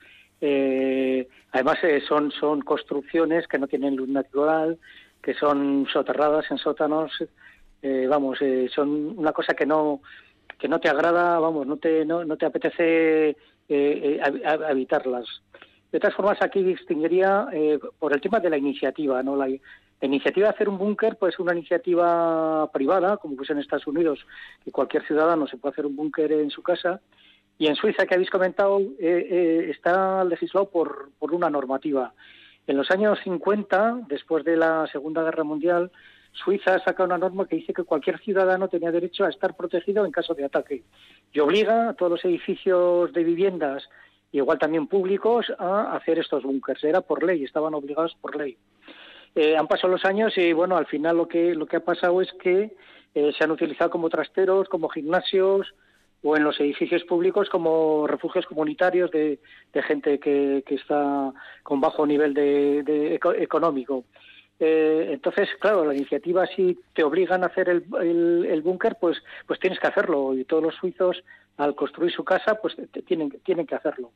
[0.42, 4.78] Eh, además, eh, son, son construcciones que no tienen luz natural,
[5.22, 7.12] que son soterradas en sótanos.
[7.82, 8.40] Eh, vamos,
[8.74, 10.02] son una cosa que no
[10.60, 13.36] que no te agrada, vamos, no te no, no te apetece
[14.44, 15.26] habitarlas.
[15.92, 19.36] De todas formas, aquí distinguiría eh, por el tema de la iniciativa, ¿no?
[19.36, 19.50] La,
[20.04, 24.26] iniciativa de hacer un búnker, pues una iniciativa privada, como pues en Estados Unidos,
[24.64, 27.02] que cualquier ciudadano se puede hacer un búnker en su casa.
[27.60, 32.14] Y en Suiza, que habéis comentado, eh, eh, está legislado por, por una normativa.
[32.66, 35.92] En los años 50, después de la Segunda Guerra Mundial,
[36.34, 40.12] Suiza saca una norma que dice que cualquier ciudadano tenía derecho a estar protegido en
[40.12, 40.84] caso de ataque
[41.34, 43.88] y obliga a todos los edificios de viviendas
[44.32, 46.84] igual también públicos a hacer estos búnkers.
[46.84, 48.58] Era por ley, estaban obligados por ley.
[49.36, 52.22] Eh, han pasado los años y bueno, al final lo que lo que ha pasado
[52.22, 52.72] es que
[53.16, 55.74] eh, se han utilizado como trasteros, como gimnasios
[56.24, 59.40] o en los edificios públicos como refugios comunitarios de,
[59.74, 64.04] gente que, que, está con bajo nivel de, económico.
[64.60, 67.84] Eh, entonces, claro, la iniciativa si te obligan a hacer el,
[68.46, 69.18] el, búnker, pues,
[69.48, 70.36] pues tienes que hacerlo.
[70.38, 71.24] Y todos los suizos,
[71.58, 72.76] al construir su casa, pues
[73.06, 74.12] tienen, tienen que hacerlo.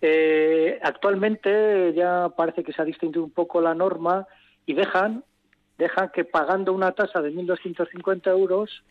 [0.00, 4.26] Eh, actualmente ya parece que se ha distinguido un poco la norma
[4.66, 5.24] y dejan,
[5.78, 8.82] dejan que pagando una tasa de 1.250 euros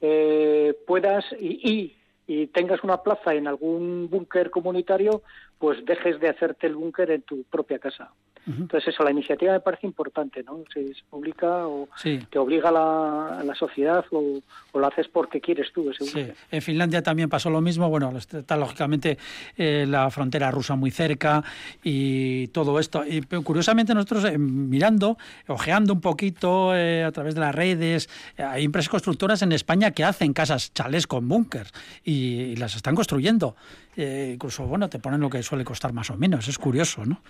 [0.00, 1.94] eh, puedas y,
[2.26, 5.22] y tengas una plaza en algún búnker comunitario,
[5.58, 8.12] pues dejes de hacerte el búnker en tu propia casa.
[8.46, 10.64] Entonces eso, la iniciativa me parece importante, ¿no?
[10.72, 14.40] Si se publica o te obliga la, la sociedad o,
[14.72, 16.28] lo haces porque quieres tú sí.
[16.50, 19.18] En Finlandia también pasó lo mismo, bueno, está lógicamente
[19.56, 21.42] eh, la frontera rusa muy cerca
[21.82, 23.04] y todo esto.
[23.06, 25.18] Y curiosamente nosotros eh, mirando,
[25.48, 30.04] ojeando un poquito eh, a través de las redes, hay empresas constructoras en España que
[30.04, 31.72] hacen casas chales con búnkers
[32.04, 33.56] y, las están construyendo.
[33.96, 37.22] incluso, bueno, te ponen lo que suele costar más o menos, es curioso, ¿no?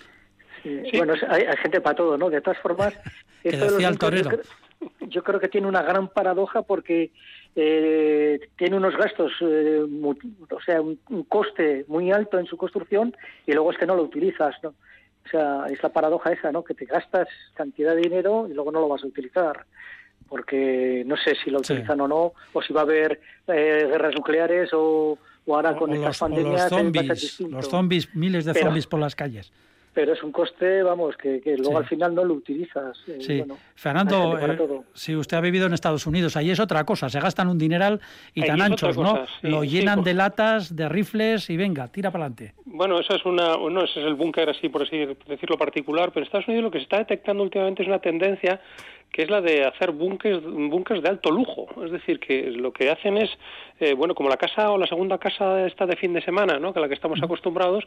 [0.63, 2.29] Bueno, hay, gente para todo, ¿no?
[2.29, 2.93] De todas formas,
[5.01, 7.11] Yo, creo, que tiene una gran paradoja porque
[7.55, 10.97] eh, tiene unos gastos, eh, o sea, un,
[11.27, 14.69] coste muy alto en su construcción y luego es que no lo utilizas, ¿no?
[14.69, 16.63] O sea, es la paradoja esa, ¿no?
[16.63, 19.65] Que te gastas cantidad de dinero y luego no lo vas a utilizar
[20.27, 24.15] porque no sé si lo utilizan o no, o si va a haber eh, guerras
[24.15, 26.71] nucleares o, ahora con estas pandemias.
[27.41, 29.51] los zombies, miles de zombies por las calles
[29.93, 32.97] pero es un coste, vamos, que, luego al final no lo utilizas.
[33.07, 33.43] Eh, sí,
[33.75, 34.57] Fernando, eh,
[34.93, 37.99] si usted ha vivido en Estados Unidos, ahí es otra cosa, se gastan un dineral
[38.33, 39.25] y tan anchos, ¿no?
[39.41, 42.53] lo llenan de latas, de rifles y venga, tira para adelante.
[42.65, 46.21] Bueno, eso es una, bueno, ese es el búnker así, por así decirlo particular, pero
[46.21, 48.61] en Estados Unidos lo que se está detectando últimamente es una tendencia
[49.11, 51.67] que es la de hacer búnkers, de alto lujo.
[51.83, 53.29] Es decir, que lo que hacen es,
[53.79, 56.71] eh, bueno, como la casa o la segunda casa está de fin de semana, ¿no?
[56.71, 57.83] que a la que estamos acostumbrados,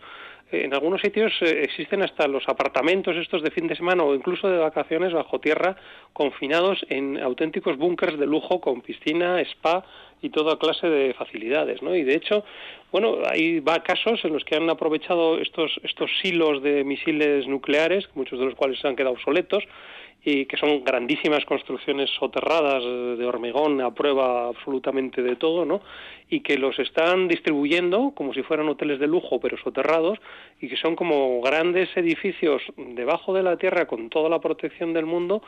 [0.53, 4.15] eh, en algunos sitios eh, existen hasta los apartamentos estos de fin de semana o
[4.15, 5.77] incluso de vacaciones bajo tierra,
[6.13, 9.85] confinados en auténticos búnkers de lujo con piscina, spa
[10.21, 11.95] y toda clase de facilidades, ¿no?
[11.95, 12.45] Y de hecho,
[12.93, 18.09] bueno, hay va casos en los que han aprovechado estos estos silos de misiles nucleares,
[18.15, 19.65] muchos de los cuales se han quedado obsoletos,
[20.25, 25.83] y que son grandísimas construcciones soterradas de hormigón a prueba absolutamente de todo, ¿no?
[26.31, 30.19] Y que los están distribuyendo como si fueran hoteles de lujo pero soterrados
[30.61, 35.05] y que son como grandes edificios debajo de la tierra con toda la protección del
[35.05, 35.43] mundo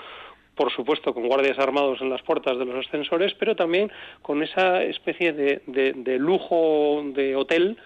[0.55, 4.83] por supuesto con guardias armados en las puertas de los ascensores, pero también con esa
[4.83, 7.77] especie de, de lujo de hotel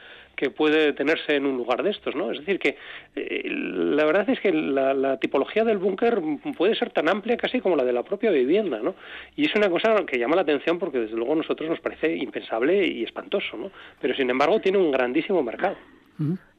[0.40, 2.32] que puede tenerse en un lugar de estos, ¿no?
[2.32, 2.78] Es decir, que
[3.14, 6.18] eh, la verdad es que la, tipología del búnker
[6.56, 8.94] puede ser tan amplia casi como la de la propia vivienda, ¿no?
[9.36, 12.16] Y es una cosa que llama la atención porque desde luego a nosotros nos parece
[12.16, 13.70] impensable y espantoso, ¿no?
[14.00, 15.76] Pero sin embargo tiene un grandísimo mercado.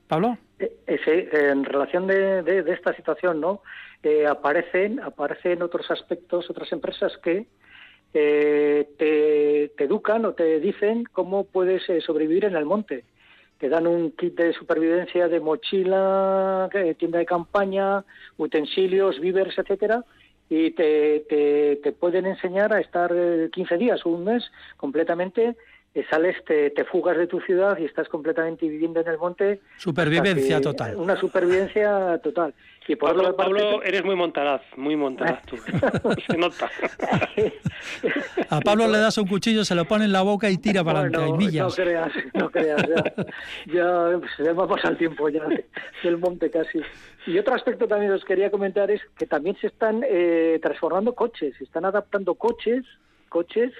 [0.07, 0.37] Pablo.
[0.59, 3.63] Eh, eh, en relación de, esta situación, ¿no?
[4.29, 7.47] aparecen, aparecen otros aspectos, otras empresas que
[8.11, 13.05] te, te, educan o te dicen cómo puedes sobrevivir en el monte
[13.61, 18.03] te dan un kit de supervivencia de mochila, tienda de campaña,
[18.37, 20.03] utensilios, víveres, etcétera,
[20.49, 23.13] y te, te, te, pueden enseñar a estar
[23.51, 25.55] 15 días o un mes completamente
[26.09, 29.59] sales, te, te, fugas de tu ciudad y estás completamente viviendo en el monte.
[29.77, 30.95] Supervivencia total.
[30.95, 32.55] Una supervivencia total.
[32.87, 35.55] Y por Pablo, Pablo eres muy montaraz, muy montaraz tú.
[36.27, 36.69] se nota.
[38.49, 41.01] A Pablo le das un cuchillo, se lo pone en la boca y tira para
[41.01, 41.59] adelante.
[41.59, 42.85] No creas, no creas.
[43.67, 45.43] Ya, ya, va a pasar el tiempo ya
[46.03, 46.81] del monte casi.
[47.27, 51.55] Y otro aspecto también os quería comentar es que también se están eh, transformando coches,
[51.57, 52.83] se están adaptando coches,
[53.29, 53.71] coches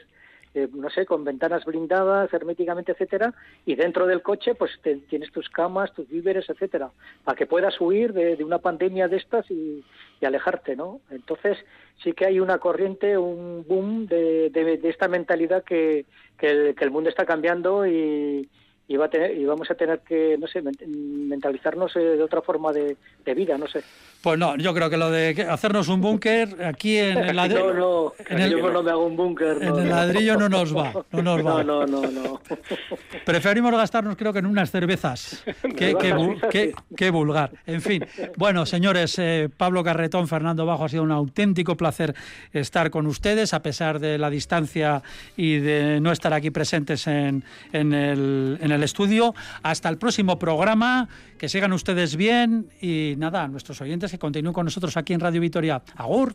[0.53, 3.33] eh, no sé, con ventanas blindadas, herméticamente, etcétera,
[3.65, 4.71] y dentro del coche, pues
[5.09, 6.91] tienes tus camas, tus víveres, etcétera,
[7.23, 9.83] para que puedas huir de, una pandemia de estas y,
[10.21, 11.01] alejarte, ¿no?
[11.09, 11.57] Entonces,
[12.03, 16.05] sí que hay una corriente, un boom de, de, esta mentalidad que,
[16.37, 18.47] que el mundo está cambiando y,
[18.91, 22.41] y, va a tener, y vamos a tener que, no sé, mentalizarnos eh, de otra
[22.41, 22.97] forma de,
[23.33, 23.81] vida, no sé.
[24.21, 27.73] Pues no, yo creo que lo de hacernos un búnker aquí en el ladrillo...
[27.73, 29.57] no, no, en el, yo no me hago un búnker.
[29.61, 31.63] En el ladrillo no nos va, no nos va.
[31.63, 32.41] No, no, no,
[33.25, 35.43] Preferimos gastarnos creo que en unas cervezas.
[35.77, 37.51] Qué, qué, vulgar.
[37.65, 42.13] En fin, bueno, señores, eh, Pablo Carretón, Fernando Bajo, ha sido un auténtico placer
[42.51, 45.01] estar con ustedes, a pesar de la distancia
[45.37, 49.33] y de no estar aquí presentes en, en el, en el estudio.
[49.63, 51.07] Hasta el próximo programa,
[51.37, 55.39] que sigan ustedes bien y nada, nuestros oyentes que continúen con nosotros aquí en Radio
[55.39, 55.81] Vitoria.
[55.95, 56.29] Agur.